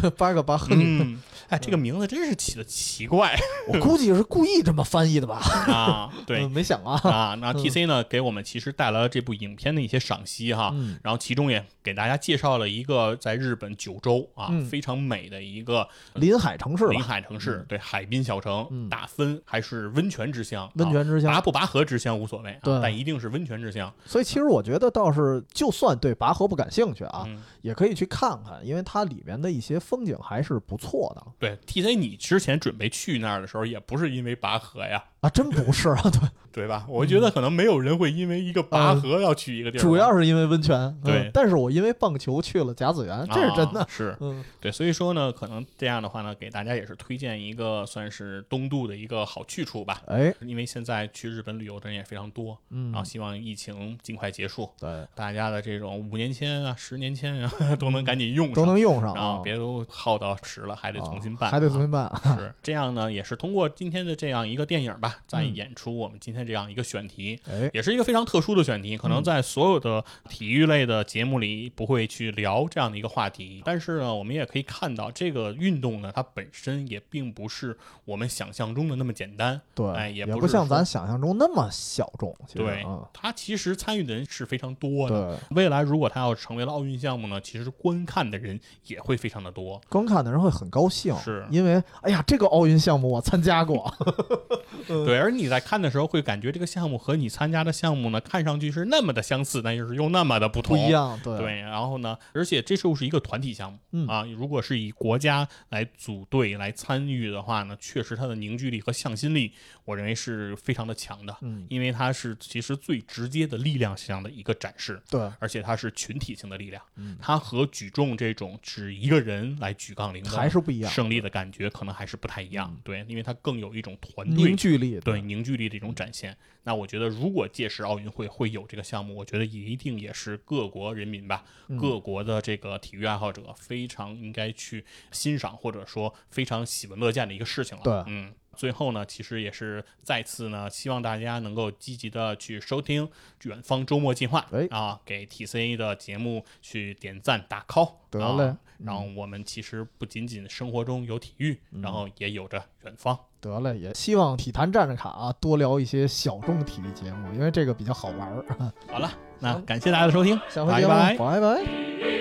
[0.00, 3.36] 对，八个拔河女，嗯，哎，这个名字真是起的奇怪
[3.68, 5.36] 我估计是故意这么翻译的吧？
[5.68, 6.10] 啊！
[6.26, 6.98] 对嗯没想啊。
[7.04, 31.26] 啊，那 T C 呢给我们其实带来了这部影片的一些赏析哈，嗯然后其中也给大家介绍了一个在日本九州啊嗯非常美的一个临海城市临，海城市，对海滨小城嗯大分，还是温泉之乡，温泉之乡啊拔不拔河之乡无所谓啊，对但一定是温泉之乡所以其实我觉得倒是，就算对拔河不感兴趣啊，嗯也可可以去看看，因为它里面的一些风景还是不错的。
[31.36, 36.20] 对，T C，你之前准备去那儿的时候，也不是因为拔河呀，啊，真不是啊，对，
[36.64, 36.84] 对吧？
[36.88, 41.30] 我觉得可能没有人会因为一个拔河要去一个地儿吧，主要是因为温泉，嗯对。
[41.32, 44.16] 但是我因为棒球去了甲子园，这是真的啊，是。
[44.18, 50.02] 嗯，对，所以说呢，可能这样的话呢，给大家也是推荐一个算是东渡的一个好去处吧。
[50.06, 73.62] 哎，因为现在去日本旅游的人也非常多，嗯然后，希望疫情尽快结束，对，大家的这种五年签啊、十年签啊 都能赶紧用上，都能用上然后啊，别都耗到迟了，还得重新办，啊还得重新办，是这样呢，也是通过今天的这样一个电影吧，再嗯演出我们今天这样一个选题，哎，也是一个非常特殊的选题，可能嗯在所有的体育类的节目里不会去聊这样的一个话题。
[73.64, 79.60] 但是呢，我们也可以看到，这个运动呢，它本身也并不是我们想象中的那么简单。
[79.74, 85.38] 对，哎也也不像咱想象中那么小众，对嗯，它其实参与的人是非常多的。
[85.50, 89.80] 未来如果它要成为了奥运项目呢，其实观看的人也会非常的多。
[89.88, 93.92] 观看的人会很高兴，是因为哎呀，这个奥运项目我参加过
[95.06, 100.76] 对，而你在看的时候会感觉这个项目和你参加的项目呢，看上去是那么的相似，但又是又那么的不同。
[100.76, 104.24] 不一样，对，对，然后呢，而且这就是一个团体项目、嗯啊。
[104.24, 109.52] 如果是以国家来组队来参与的话呢，确实它的凝聚力和向心力，
[109.84, 115.00] 我认为是非常的强的，嗯，因为它是其实最直接的力量上的一个展示。
[115.08, 122.70] 对，而且它是群体性的力量，嗯它和举重这种只一个人来举杠铃还是不一样，胜利的感觉可能还是不太一样。
[122.72, 126.36] 嗯对，因为它更有一种团队凝聚力，对凝聚力的一种展现。
[126.64, 137.82] 那我觉得，如果届时奥运会会有这个项目，我觉得一定也是各国人民吧，嗯各国的这个体育爱好者非常应该去欣赏，或者说非常喜闻乐见的一个事情了。
[137.82, 138.32] 对嗯。
[138.54, 143.08] 最后呢，其实也是再次呢，希望大家能够积极的去收听
[143.44, 148.54] 远方周末计划，哎啊，给 TCA 的节目去点赞打 call，得啊嘞
[148.84, 153.18] 然后我们其实不仅仅生活中有体育，嗯然后也有着远方。
[153.40, 158.44] 得嘞，也希望体坛站着卡啊，多聊一些小众体育节目，因为这个比较好玩儿。
[158.88, 161.40] 好了，那感谢大家的收听，下回节目，拜拜。
[161.40, 162.11] 拜拜。